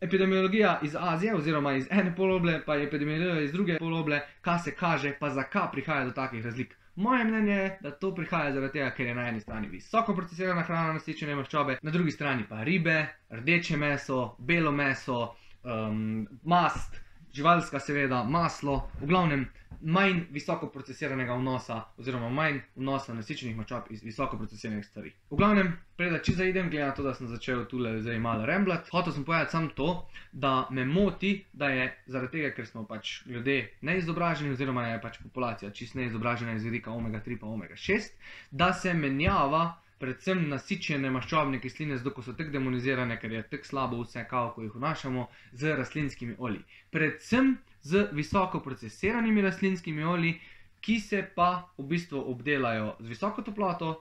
Epidemiologija 0.06 0.80
iz 0.84 0.96
Azije, 1.00 1.36
oziroma 1.36 1.74
iz 1.74 1.88
ene 1.92 2.16
poloble, 2.16 2.60
pa 2.66 2.76
je 2.76 2.88
epidemiologija 2.88 3.44
iz 3.44 3.52
druge 3.52 3.78
poloble, 3.80 4.22
kaj 4.42 4.60
se 4.60 4.76
kaže, 4.76 5.14
pa 5.20 5.30
zakaj 5.30 5.70
prihaja 5.72 6.06
do 6.06 6.12
takih 6.12 6.46
razlik. 6.46 6.76
Moje 6.96 7.24
mnenje 7.24 7.54
je, 7.54 7.78
da 7.82 7.92
to 7.92 8.16
prihaja 8.16 8.54
zaradi 8.54 8.74
tega, 8.74 8.92
ker 8.96 9.08
je 9.08 9.16
na 9.16 9.28
eni 9.28 9.42
strani 9.42 9.68
visoko 9.68 10.16
procesirana 10.16 10.62
hrana, 10.64 10.94
nasičene 10.94 11.36
maščobe, 11.36 11.80
na 11.82 11.92
drugi 11.92 12.12
strani 12.12 12.46
pa 12.50 12.64
ribe, 12.64 13.06
rdeče 13.30 13.78
meso, 13.78 14.36
belo 14.40 14.72
meso, 14.72 15.36
um, 15.64 16.28
mast, 16.44 17.02
živalska, 17.36 17.80
seveda, 17.80 18.24
maslo, 18.24 18.86
v 19.02 19.12
glavnem 19.12 19.46
manj 19.82 20.22
visoko 20.32 20.70
procesiranega 20.72 21.36
vnosa, 21.36 21.82
oziroma 21.98 22.30
manj 22.30 22.60
vnosa 22.76 23.14
nasičenih 23.14 23.58
mačop 23.58 23.92
iz 23.92 24.04
visoko 24.04 24.38
procesiranih 24.38 24.86
stvari. 24.86 25.12
V 25.30 25.38
glavnem, 25.38 25.74
preda, 25.98 26.20
če 26.24 26.38
zaidem, 26.40 26.70
glede 26.72 26.88
na 26.88 26.96
to, 26.96 27.04
da 27.04 27.14
sem 27.14 27.28
začel 27.28 27.66
tule 27.70 27.98
zdaj 28.02 28.20
malo 28.24 28.46
remblat, 28.48 28.90
hotel 28.94 29.14
sem 29.14 29.26
povedati 29.28 29.52
samo 29.52 29.70
to, 29.76 29.90
da 30.32 30.68
me 30.72 30.86
moti, 30.86 31.36
da 31.54 31.70
je 31.70 31.90
zaradi 32.08 32.38
tega, 32.38 32.52
ker 32.56 32.68
smo 32.68 32.86
pač 32.88 33.20
ljudje 33.28 33.60
neizobraženi, 33.82 34.56
oziroma 34.56 34.88
je 34.88 35.02
pač 35.04 35.20
populacija 35.24 35.72
čist 35.72 36.00
neizobražena 36.00 36.56
iz 36.56 36.64
vidika 36.64 36.92
omega 36.92 37.22
3 37.26 37.40
pa 37.42 37.48
omega 37.48 37.76
6, 37.76 38.16
da 38.52 38.74
se 38.74 38.94
menjava 38.94 39.74
predvsem 40.00 40.42
nasičene 40.50 41.10
maščobne 41.12 41.60
kisline, 41.64 41.98
zato 41.98 42.24
so 42.24 42.34
tako 42.34 42.52
demonizirane, 42.54 43.18
ker 43.22 43.32
je 43.32 43.44
tako 43.50 43.70
slabo 43.70 44.02
vse, 44.04 44.26
kao, 44.30 44.52
ko 44.56 44.66
jih 44.66 44.76
vnašamo, 44.76 45.28
z 45.54 45.76
rastlinskimi 45.80 46.36
olji. 46.38 46.64
Predvsem 46.92 47.56
z 47.82 48.08
visoko 48.12 48.60
procesiranimi 48.60 49.42
rastlinskimi 49.42 50.04
olji, 50.04 50.36
ki 50.82 51.00
se 51.00 51.24
pa 51.36 51.50
v 51.78 51.88
bistvu 51.90 52.22
obdelajo 52.32 52.96
z 53.00 53.10
visoko 53.10 53.42
toploto, 53.42 53.96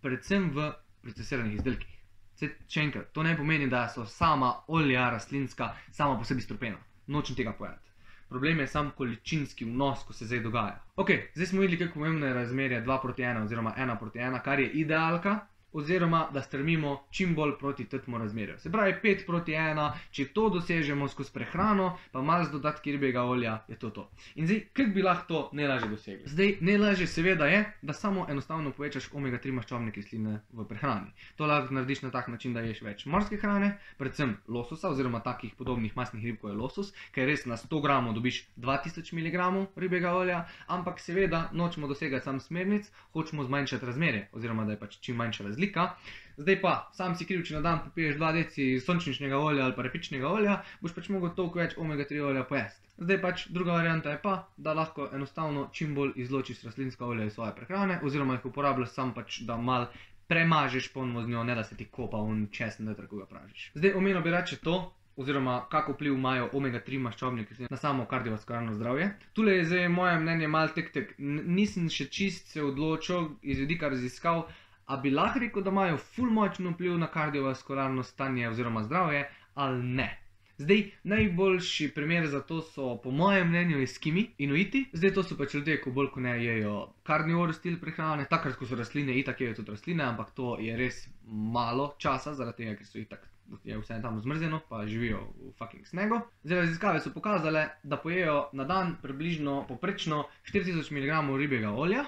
predvsem 0.00 0.50
v 0.54 0.70
procesiranih 1.02 1.58
izdelkih. 1.58 1.98
Če 2.42 2.80
enkrat, 2.80 3.12
to 3.14 3.22
ne 3.22 3.36
pomeni, 3.38 3.68
da 3.70 3.84
so 3.92 4.06
sama 4.08 4.54
olja 4.72 5.10
rastlinska, 5.12 5.74
sama 5.92 6.16
po 6.18 6.24
sebi 6.26 6.42
strupena. 6.42 6.80
Nočem 7.06 7.36
tega 7.36 7.52
povedati. 7.52 7.91
Problem 8.32 8.60
je 8.60 8.66
sam 8.66 8.90
količinski 8.96 9.64
vnos, 9.64 10.04
ko 10.06 10.12
se 10.12 10.26
zdaj 10.26 10.40
dogaja. 10.40 10.80
Ok, 10.96 11.10
zdaj 11.34 11.46
smo 11.46 11.60
videli, 11.60 11.78
kako 11.78 11.94
pomembno 11.94 12.26
je 12.26 12.34
razmerje 12.34 12.84
2 12.84 13.02
proti 13.02 13.22
1 13.22 13.44
oziroma 13.44 13.74
1 13.78 13.98
proti 13.98 14.18
1, 14.18 14.42
kar 14.42 14.60
je 14.60 14.70
idealka, 14.70 15.38
oziroma 15.72 16.28
da 16.32 16.42
strmimo 16.42 17.02
čim 17.10 17.34
bolj 17.34 17.52
proti 17.58 17.84
temu 17.84 18.18
razmerju. 18.18 18.58
Se 18.58 18.72
pravi, 18.72 18.94
5 19.02 19.26
proti 19.26 19.52
1, 19.52 19.92
če 20.10 20.26
to 20.34 20.48
dosežemo 20.48 21.08
skozi 21.08 21.32
prehrano, 21.32 21.98
pa 22.12 22.22
malo 22.22 22.44
z 22.44 22.52
dodatki 22.52 22.92
ribjega 22.92 23.22
olja, 23.24 23.58
je 23.68 23.78
to 23.78 23.90
to. 23.90 24.10
In 24.34 24.46
zdaj, 24.46 24.60
kako 24.72 24.90
bi 24.90 25.02
lahko 25.02 25.26
to 25.28 25.40
najlažje 25.52 25.88
dosegli? 25.88 26.28
Zdaj, 26.28 26.56
najlažje 26.60 27.06
seveda 27.06 27.46
je, 27.46 27.64
da 27.82 27.92
samo 27.92 28.26
enostavno 28.30 28.70
povečaš 28.70 29.08
omega-3 29.12 29.52
maščobne 29.52 29.92
kisline 29.92 30.40
v 30.52 30.66
prehrani. 30.68 31.12
To 31.36 31.46
lahko 31.46 31.74
narediš 31.74 32.02
na 32.02 32.10
tak 32.10 32.28
način, 32.28 32.54
da 32.54 32.60
ješ 32.60 32.82
več 32.82 33.06
morske 33.06 33.36
hrane, 33.36 33.78
predvsem 33.98 34.36
lososa 34.48 34.90
oziroma 34.92 35.20
takih 35.20 35.54
podobnih 35.58 35.96
masnih 35.96 36.24
rib, 36.24 36.40
kot 36.40 36.52
je 36.52 36.56
losos, 36.56 36.92
ker 37.12 37.26
res 37.26 37.46
na 37.46 37.56
100 37.56 37.82
gramov 37.82 38.14
dobiš 38.14 38.44
2000 38.56 39.12
mg 39.16 39.66
ribjega 39.76 40.12
olja, 40.14 40.44
ampak 40.66 41.00
seveda 41.00 41.48
nočemo 41.52 41.88
dosegati 41.88 42.24
sam 42.24 42.40
smernic, 42.40 42.90
hočemo 43.12 43.44
zmanjšati 43.44 43.86
razmerje, 43.86 44.28
oziroma 44.32 44.64
da 44.64 44.76
je 44.76 44.80
pač 44.80 44.98
čim 45.00 45.16
manjša 45.16 45.44
razlika 45.44 45.61
razlika. 45.62 45.96
Zdaj 46.36 46.60
pa, 46.60 46.90
sam 46.92 47.14
si 47.14 47.26
kriv, 47.26 47.42
če 47.44 47.54
na 47.54 47.60
dan 47.60 47.80
popiješ 47.84 48.16
2 48.16 48.32
deci 48.32 48.80
sončničnega 48.80 49.38
olja 49.38 49.64
ali 49.64 49.74
pa 49.76 49.82
repičnega 49.82 50.28
olja, 50.28 50.62
boš 50.80 50.94
pač 50.94 51.10
mogel 51.12 51.34
toliko 51.36 51.60
več 51.60 51.76
omega-3 51.76 52.22
olja 52.24 52.44
pojesti. 52.48 52.88
Zdaj 52.98 53.20
pač 53.20 53.44
druga 53.52 53.76
varianta 53.76 54.10
je 54.10 54.18
pa, 54.22 54.48
da 54.56 54.72
lahko 54.72 55.10
enostavno 55.12 55.68
čim 55.72 55.94
bolj 55.94 56.14
izločiš 56.16 56.64
rastlinska 56.64 57.04
olja 57.04 57.28
iz 57.28 57.36
svoje 57.36 57.52
prehrane, 57.54 58.00
oziroma 58.02 58.38
jih 58.38 58.48
uporabljaš 58.48 58.94
sam 58.96 59.12
pač, 59.14 59.42
da 59.44 59.56
mal 59.56 59.86
premažeš 60.26 60.88
polno 60.92 61.22
z 61.22 61.28
njo, 61.28 61.44
ne 61.44 61.54
da 61.54 61.64
se 61.64 61.76
ti 61.76 61.84
kopa 61.84 62.16
v 62.24 62.48
česen, 62.50 62.88
da 62.88 62.96
tako 62.96 63.20
ga 63.20 63.26
pražiš. 63.26 63.70
Zdaj 63.74 63.94
omenil 64.00 64.22
bi 64.22 64.32
reči 64.32 64.56
to. 64.56 64.80
Oziroma, 65.16 65.66
kako 65.68 65.92
vpliv 65.92 66.14
imajo 66.16 66.46
omega-3 66.56 66.98
maščobne 67.04 67.42
kisline 67.44 67.68
na 67.70 67.76
samo 67.76 68.06
kardiovaskularno 68.08 68.72
zdravje. 68.72 69.10
Tule 69.36 69.58
je 69.58 69.66
zdaj 69.68 69.88
moje 69.92 70.14
mnenje 70.22 70.48
mal 70.48 70.72
tek 70.72 70.88
tek. 70.94 71.12
Nisem 71.18 71.90
še 71.92 72.06
čist 72.08 72.48
se 72.54 72.64
odločil 72.64 73.28
iz 73.42 73.60
vidika 73.60 73.90
raziskav, 73.92 74.46
a 74.86 74.96
bi 74.96 75.10
lahko 75.10 75.38
rekel, 75.38 75.62
da 75.62 75.70
imajo 75.70 75.96
ful 75.96 76.30
močen 76.30 76.72
vpliv 76.74 76.98
na 76.98 77.06
kardiovaskularno 77.06 78.02
stanje 78.02 78.48
oziroma 78.48 78.82
zdravje, 78.82 79.28
ali 79.54 79.82
ne. 79.82 80.22
Zdaj, 80.58 80.90
najboljši 81.02 81.88
primer 81.94 82.26
za 82.26 82.40
to 82.40 82.60
so, 82.62 83.00
po 83.02 83.10
mojem 83.10 83.48
mnenju, 83.48 83.82
eskimi, 83.82 84.26
inuiti. 84.38 84.84
Zdaj, 84.92 85.14
to 85.14 85.22
so 85.22 85.36
pač 85.36 85.54
ljudje, 85.54 85.80
ko 85.80 85.90
bolj 85.90 86.10
kot 86.14 86.22
ne 86.22 86.36
jejo 86.44 86.74
karnivor 87.02 87.54
stil 87.56 87.78
prehrane, 87.80 88.26
takrat, 88.30 88.54
ko 88.60 88.68
so 88.68 88.78
rastline, 88.78 89.16
itak 89.18 89.40
jejo 89.40 89.56
tudi 89.58 89.74
rastline, 89.74 90.04
ampak 90.04 90.30
to 90.36 90.56
je 90.60 90.76
res 90.76 91.06
malo 91.26 91.94
časa, 91.98 92.34
zaradi 92.38 92.62
tega, 92.62 92.76
ker 92.78 92.86
so 92.86 93.00
itak. 93.00 93.28
Je 93.64 93.76
vse 93.76 93.98
tam 94.04 94.20
zmrzeno, 94.22 94.60
pa 94.68 94.84
živijo 94.86 95.24
v 95.40 95.50
fucking 95.58 95.88
snegu. 95.88 96.20
Zdaj, 96.44 96.62
raziskave 96.66 97.00
so 97.00 97.10
pokazale, 97.12 97.66
da 97.82 97.96
pojejo 97.96 98.36
na 98.52 98.64
dan 98.64 98.96
približno 99.02 99.64
poprečno 99.68 100.24
4000 100.52 100.92
mg 100.92 101.38
ribjega 101.40 101.72
olja, 101.72 102.04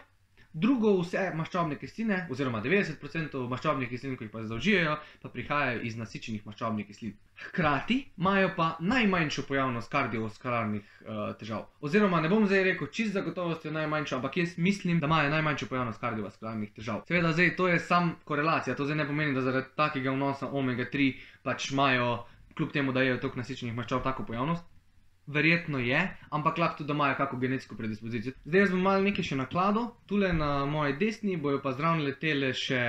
Drugo, 0.55 0.93
vse 1.01 1.33
maščobne 1.35 1.75
kisline, 1.81 2.21
oziroma 2.31 2.61
90% 2.63 3.41
maščobnih 3.51 3.89
kislin, 3.91 4.13
ki 4.15 4.29
jih 4.29 4.31
pa 4.31 4.45
zaužijajo, 4.47 4.93
pa 5.23 5.31
prihajajo 5.33 5.81
iz 5.89 5.97
nasičenih 5.99 6.45
maščobnih 6.47 6.87
kislin. 6.87 7.17
Hkrati 7.49 7.97
imajo 8.23 8.53
pa 8.55 8.69
najmanjšo 8.79 9.43
pojavnost 9.49 9.91
kardiovaskularnih 9.91 10.85
uh, 10.85 11.23
težav. 11.41 11.65
Oziroma, 11.83 12.21
ne 12.23 12.31
bom 12.31 12.47
zdaj 12.47 12.63
rekel, 12.69 12.87
čist 12.95 13.19
zagotovost 13.19 13.67
je 13.67 13.73
najmanjša, 13.75 14.21
ampak 14.21 14.39
jaz 14.39 14.53
mislim, 14.69 15.01
da 15.03 15.11
imajo 15.11 15.33
najmanjšo 15.33 15.69
pojavnost 15.73 16.01
kardiovaskularnih 16.05 16.71
težav. 16.77 17.03
Seveda, 17.11 17.33
zdaj 17.35 17.57
to 17.59 17.67
je 17.73 17.81
sam 17.83 18.15
korelacija, 18.25 18.77
to 18.79 18.87
zdaj 18.87 19.03
ne 19.03 19.09
pomeni, 19.11 19.35
da 19.35 19.43
zaradi 19.43 19.75
takega 19.75 20.15
vnosa 20.15 20.53
omega-3 20.55 21.11
pač 21.43 21.73
imajo, 21.75 22.13
kljub 22.55 22.71
temu, 22.71 22.95
da 22.95 23.03
jejo 23.03 23.19
toliko 23.19 23.43
nasičenih 23.43 23.75
maščob, 23.75 24.07
tako 24.07 24.23
pojavnost. 24.31 24.71
Verjetno 25.27 25.79
je, 25.79 26.01
ampak 26.31 26.59
lahko 26.59 26.79
tudi 26.83 26.93
imajo 26.93 27.15
kakšno 27.17 27.39
genetsko 27.41 27.77
predispozicijo. 27.77 28.35
Zdaj 28.45 28.61
jaz 28.61 28.73
bom 28.75 28.83
malo 28.85 29.05
nekaj 29.07 29.25
še 29.31 29.39
naklado, 29.41 29.85
tule 30.11 30.33
na 30.37 30.51
moji 30.69 30.99
desni 31.01 31.39
bojo 31.41 31.63
pa 31.65 31.73
zraven 31.73 32.05
letele 32.05 32.53
še 32.53 32.81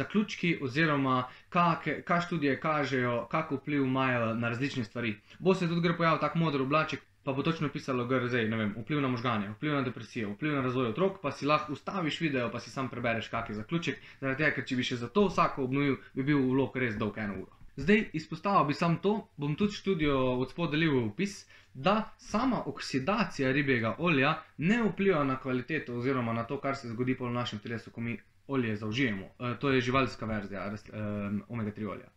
zaključki, 0.00 0.54
oziroma 0.64 1.18
kaj 1.52 2.24
študije 2.26 2.56
kažejo, 2.64 3.14
kakšen 3.34 3.60
vpliv 3.60 3.84
imajo 3.84 4.34
na 4.40 4.54
različne 4.54 4.88
stvari. 4.88 5.18
Bo 5.38 5.54
se 5.54 5.68
tudi 5.68 5.84
gre 5.84 5.96
pojavil 6.00 6.22
tak 6.24 6.40
moder 6.40 6.64
oblaček, 6.64 7.04
pa 7.24 7.32
bo 7.32 7.42
točno 7.42 7.68
pisalo 7.68 8.08
GRZ, 8.08 8.48
ne 8.48 8.56
vem, 8.56 8.74
vpliv 8.78 9.00
na 9.04 9.08
možgane, 9.08 9.52
vpliv 9.58 9.76
na 9.76 9.82
depresijo, 9.82 10.32
vpliv 10.32 10.56
na 10.56 10.62
razvoj 10.64 10.94
otrok, 10.94 11.20
pa 11.22 11.30
si 11.30 11.46
lahko 11.46 11.76
ustaviš 11.76 12.20
video, 12.20 12.48
pa 12.50 12.60
si 12.60 12.70
sam 12.70 12.88
prebereš 12.88 13.28
kakšen 13.28 13.60
zaključek, 13.60 14.00
zaradi 14.20 14.42
tega, 14.42 14.54
ker 14.56 14.66
če 14.66 14.80
bi 14.80 14.92
še 14.92 15.02
za 15.04 15.08
to 15.08 15.28
vsako 15.28 15.68
obnovil, 15.68 16.00
bi 16.14 16.24
bil 16.32 16.40
vlog 16.50 16.76
res 16.76 16.96
dolg 16.96 17.20
eno 17.20 17.42
uro. 17.44 17.61
Zdaj 17.76 18.04
izpostavil 18.12 18.66
bi 18.68 18.74
samo 18.74 18.98
to, 19.02 19.28
bom 19.36 19.54
tudi 19.56 19.72
študijo 19.72 20.16
od 20.38 20.50
spodaj 20.50 20.70
delil 20.76 20.96
v 20.96 21.04
opis, 21.06 21.36
da 21.74 22.10
sama 22.18 22.62
oksidacija 22.66 23.52
ribjega 23.52 23.94
olja 23.98 24.34
ne 24.58 24.82
vpliva 24.82 25.24
na 25.24 25.38
kvaliteto 25.40 25.94
oziroma 25.96 26.32
na 26.32 26.44
to, 26.44 26.60
kar 26.60 26.76
se 26.76 26.88
zgodi 26.88 27.16
po 27.16 27.30
našem 27.30 27.58
telesu, 27.58 27.90
ko 27.90 28.00
mi 28.00 28.18
olje 28.48 28.76
zaužijemo. 28.76 29.26
E, 29.38 29.54
to 29.60 29.70
je 29.70 29.80
živalska 29.80 30.26
verzija 30.26 30.66
e, 30.66 30.98
omega-3 31.48 31.88
olja. 31.88 32.10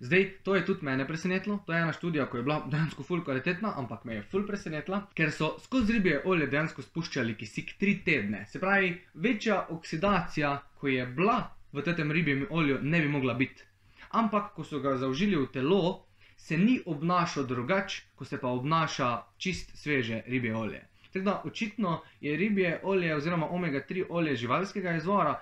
Zdaj, 0.00 0.30
to 0.42 0.54
je 0.56 0.66
tudi 0.66 0.84
mene 0.84 1.06
presenetilo, 1.06 1.58
to 1.66 1.72
je 1.72 1.82
ena 1.82 1.92
študija, 1.92 2.26
ki 2.30 2.36
je 2.36 2.42
bila 2.42 2.62
dejansko 2.72 3.02
ful 3.02 3.24
kvalitetna, 3.24 3.72
ampak 3.76 4.04
me 4.04 4.14
je 4.14 4.22
ful 4.22 4.46
presenetila, 4.46 5.02
ker 5.14 5.30
so 5.32 5.52
skozi 5.60 5.92
ribje 5.92 6.22
olje 6.24 6.46
dejansko 6.46 6.82
spuščali 6.82 7.36
kisik 7.36 7.76
tri 7.78 7.98
tedne. 8.04 8.46
Se 8.46 8.60
pravi, 8.60 8.94
večja 9.14 9.66
oksidacija, 9.68 10.54
ko 10.80 10.88
je 10.88 11.06
bila 11.06 11.42
v 11.72 11.84
tem 11.84 12.10
ribjem 12.12 12.46
olju, 12.50 12.78
ne 12.82 13.00
bi 13.00 13.08
mogla 13.08 13.34
biti. 13.34 13.69
Ampak, 14.10 14.54
ko 14.54 14.64
so 14.64 14.80
ga 14.80 14.96
zaužili 14.96 15.36
v 15.36 15.46
telo, 15.52 16.06
se 16.36 16.58
ni 16.58 16.80
obnašal 16.86 17.46
drugače, 17.46 18.02
ko 18.16 18.24
se 18.24 18.40
pa 18.40 18.48
obnaša 18.48 19.10
čist 19.38 19.76
sveže 19.76 20.22
ribje 20.26 20.56
olje. 20.56 20.80
Tako 21.12 21.24
da 21.24 21.42
očitno 21.44 22.00
je 22.20 22.36
ribje 22.36 22.80
olje 22.82 23.14
oziroma 23.14 23.48
omega-3 23.48 24.06
olje 24.08 24.36
živalskega 24.36 24.96
izvora 24.96 25.40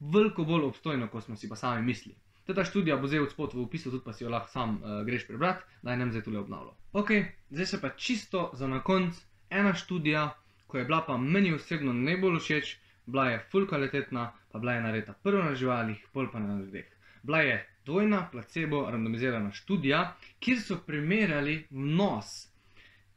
veliko 0.00 0.44
bolj 0.44 0.64
obstojno, 0.64 1.08
kot 1.08 1.24
smo 1.24 1.36
si 1.36 1.48
pa 1.48 1.56
sami 1.56 1.82
mislili. 1.86 2.16
Ta 2.44 2.64
študija 2.64 2.96
bo 2.96 3.06
zdaj 3.06 3.20
od 3.20 3.30
spod 3.32 3.54
v 3.54 3.62
opisu, 3.62 3.90
tudi 3.90 4.04
pa 4.04 4.12
si 4.12 4.24
jo 4.24 4.30
lahko 4.30 4.50
sam 4.52 4.76
uh, 4.76 5.04
greš 5.06 5.26
prebrati, 5.26 5.64
da 5.82 5.90
je 5.90 5.96
nam 5.96 6.10
zdaj 6.10 6.22
tole 6.22 6.38
obnavljal. 6.38 6.74
Ok, 6.92 7.10
zdaj 7.50 7.66
se 7.66 7.80
pa 7.80 7.88
čisto 7.88 8.50
za 8.54 8.66
na 8.66 8.82
konc 8.82 9.14
ena 9.50 9.74
študija, 9.74 10.34
ko 10.66 10.78
je 10.78 10.84
bila 10.84 11.04
pa 11.06 11.16
meni 11.16 11.54
osebno 11.54 11.92
najbolj 11.92 12.38
všeč, 12.38 12.76
bila 13.06 13.30
je 13.30 13.38
full 13.50 13.68
kvalitetna, 13.68 14.32
pa 14.52 14.58
bila 14.58 14.72
je 14.72 14.80
narejena 14.80 15.14
prvo 15.22 15.42
na 15.42 15.54
živalih, 15.54 16.04
pol 16.12 16.28
pa 16.32 16.38
na 16.38 16.58
ljudeh. 16.60 16.84
Bila 17.24 17.38
je 17.40 17.66
dvojna 17.86 18.28
placebo 18.32 18.90
randomizirana 18.90 19.52
študija, 19.52 20.16
kjer 20.40 20.58
so 20.60 20.76
primerjali 20.86 21.66
vnos 21.70 22.50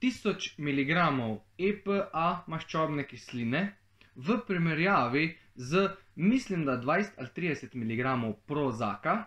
1000 0.01 0.53
mg 0.57 0.91
EPA 1.57 2.27
maščobne 2.47 3.03
kisline 3.07 3.63
v 4.15 4.37
primerjavi 4.47 5.25
z, 5.55 5.89
mislim, 6.15 6.63
da 6.65 6.77
20 6.81 7.17
ali 7.17 7.27
30 7.35 7.75
mg 7.75 8.33
prozaka 8.47 9.25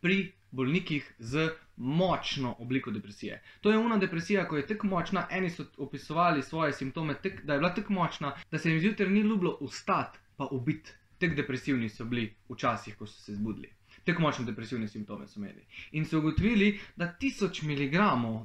pri 0.00 0.32
bolnikih 0.50 1.14
z 1.18 1.50
močno 1.76 2.54
obliko 2.58 2.90
depresije. 2.90 3.42
To 3.60 3.70
je 3.70 3.78
una 3.78 3.98
depresija, 3.98 4.46
ko 4.48 4.56
je 4.56 4.66
tako 4.66 4.86
močna, 4.86 5.26
eni 5.30 5.50
so 5.50 5.66
opisovali 5.76 6.42
svoje 6.42 6.72
simptome, 6.72 7.14
tek, 7.22 7.44
da 7.44 7.52
je 7.52 7.58
bila 7.58 7.74
tako 7.74 7.92
močna, 7.92 8.32
da 8.50 8.58
se 8.58 8.70
jim 8.70 8.80
zjutraj 8.80 9.10
ni 9.10 9.20
ljubilo 9.20 9.58
ustati 9.60 10.18
pa 10.36 10.48
ubiti. 10.50 10.92
Tako 11.18 11.34
depresivni 11.34 11.88
so 11.88 12.04
bili 12.04 12.34
včasih, 12.48 12.96
ko 12.96 13.06
so 13.06 13.20
se 13.22 13.34
zbudili 13.34 13.78
tako 14.08 14.22
močne 14.22 14.44
depresivne 14.44 14.88
simptome 14.88 15.26
so 15.28 15.40
imeli. 15.40 15.64
In 15.92 16.04
so 16.04 16.18
ugotovili, 16.18 16.80
da 16.96 17.14
1000 17.20 17.64
mg 17.64 17.94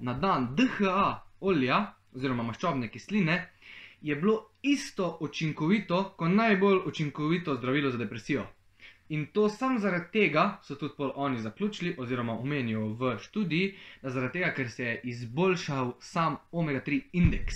na 0.04 0.14
dan 0.14 0.56
DHA 0.56 1.24
olja 1.40 1.94
oziroma 2.14 2.44
maščobne 2.44 2.90
kisline 2.92 3.38
je 4.02 4.16
bilo 4.16 4.50
isto 4.62 5.18
učinkovito 5.22 6.04
kot 6.18 6.32
najbolj 6.32 6.82
učinkovito 6.86 7.56
zdravilo 7.56 7.92
za 7.92 7.98
depresijo. 7.98 8.46
In 9.10 9.26
to 9.26 9.50
samo 9.50 9.80
zaradi 9.80 10.12
tega 10.12 10.60
so 10.64 10.76
tudi 10.76 10.94
oni 11.16 11.40
zaključili, 11.42 11.96
oziroma 11.98 12.34
omenijo 12.40 12.88
v 13.00 13.18
študiji, 13.20 13.74
da 14.02 14.10
zaradi 14.10 14.40
tega, 14.40 14.54
ker 14.54 14.72
se 14.72 14.84
je 14.84 15.00
izboljšal 15.04 15.94
sam 16.00 16.38
omega-3 16.52 17.02
indeks. 17.14 17.56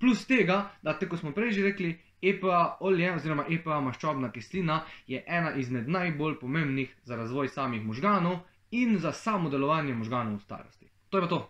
Plus 0.00 0.26
tega, 0.26 0.70
da 0.82 0.98
tako 0.98 1.16
smo 1.16 1.32
prej 1.32 1.52
že 1.52 1.62
rekli, 1.62 1.98
EPA 2.22 2.76
olje 2.80 3.12
oziroma 3.12 3.44
EPA 3.50 3.80
maščobna 3.80 4.30
kislina 4.32 4.80
je 5.06 5.24
ena 5.26 5.52
izmed 5.54 5.88
najbolj 5.88 6.38
pomembnih 6.40 6.94
za 7.04 7.16
razvoj 7.16 7.48
samih 7.48 7.82
možganov 7.84 8.38
in 8.70 8.98
za 8.98 9.12
samo 9.12 9.50
delovanje 9.50 9.94
možganov 9.94 10.38
v 10.38 10.42
starosti. 10.42 10.88
To 11.10 11.18
je 11.18 11.22
pa 11.22 11.28
to. 11.28 11.40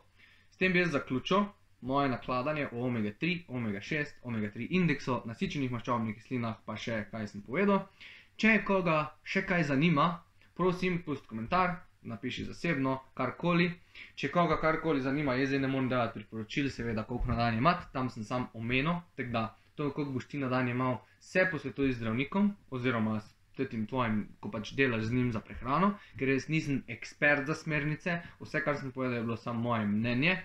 S 0.50 0.56
tem 0.56 0.72
bi 0.72 0.78
jaz 0.78 0.90
zaključil 0.90 1.44
moje 1.80 2.08
nakladanje 2.08 2.68
o 2.72 2.76
omega-3, 2.86 3.44
omega-6, 3.48 4.06
omega-3 4.22 4.66
indeksu, 4.70 5.20
nasičenih 5.24 5.70
maščobnih 5.70 6.16
kislinah, 6.16 6.56
pa 6.66 6.76
še 6.76 7.04
kaj 7.10 7.28
sem 7.28 7.42
povedal. 7.42 7.84
Če 8.36 8.62
koga 8.68 8.96
še 9.24 9.44
kaj 9.48 9.68
zanima, 9.70 10.06
prosim, 10.56 11.02
pusti 11.04 11.28
komentar, 11.28 11.76
napiši 12.02 12.44
zasebno, 12.48 12.98
karkoli. 13.14 13.68
Če 14.14 14.30
koga 14.32 14.58
karkoli 14.60 15.04
zanima, 15.04 15.36
jaz 15.36 15.52
zdaj 15.52 15.62
ne 15.64 15.70
morem 15.72 15.88
delati 15.92 16.20
priporočil, 16.20 16.70
seveda, 16.70 17.04
koliko 17.04 17.30
na 17.32 17.38
dan 17.38 17.58
imate, 17.58 17.88
tam 17.92 18.10
sem 18.10 18.24
sam 18.24 18.48
omenil, 18.54 19.00
tako 19.16 19.32
da 19.38 19.44
to, 19.76 19.90
kako 19.90 20.10
boš 20.16 20.28
ti 20.32 20.38
na 20.38 20.48
dan 20.48 20.68
imel, 20.68 20.96
se 21.20 21.46
posvetuje 21.50 21.92
z 21.92 22.00
zdravnikom 22.00 22.52
oziroma 22.70 23.20
s 23.20 23.32
tem 23.56 23.86
tvojim, 23.88 24.18
ko 24.40 24.50
pač 24.52 24.74
delaš 24.76 25.08
z 25.08 25.16
njim 25.16 25.32
za 25.32 25.40
prehrano, 25.40 25.94
ker 26.20 26.28
jaz 26.28 26.48
nisem 26.52 26.82
ekspert 26.92 27.46
za 27.48 27.56
smernice, 27.56 28.18
vse, 28.40 28.60
kar 28.64 28.76
sem 28.76 28.92
povedal, 28.92 29.20
je 29.20 29.26
bilo 29.30 29.36
samo 29.40 29.70
moje 29.70 29.86
mnenje. 29.86 30.36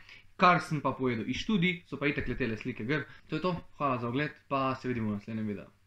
Kar 0.41 0.61
sem 0.63 0.79
pa 0.81 0.95
povedal 0.97 1.27
iz 1.29 1.43
študij, 1.43 1.83
so 1.89 1.99
pa 2.01 2.07
itek 2.09 2.31
letele 2.31 2.57
slike 2.57 2.87
gr. 2.87 3.03
To 3.29 3.37
je 3.37 3.43
to, 3.43 3.51
hvala 3.77 3.99
za 4.01 4.09
ogled, 4.09 4.31
pa 4.47 4.71
se 4.75 4.87
vidimo 4.87 5.11
v 5.11 5.19
naslednjem 5.19 5.53
videu. 5.53 5.80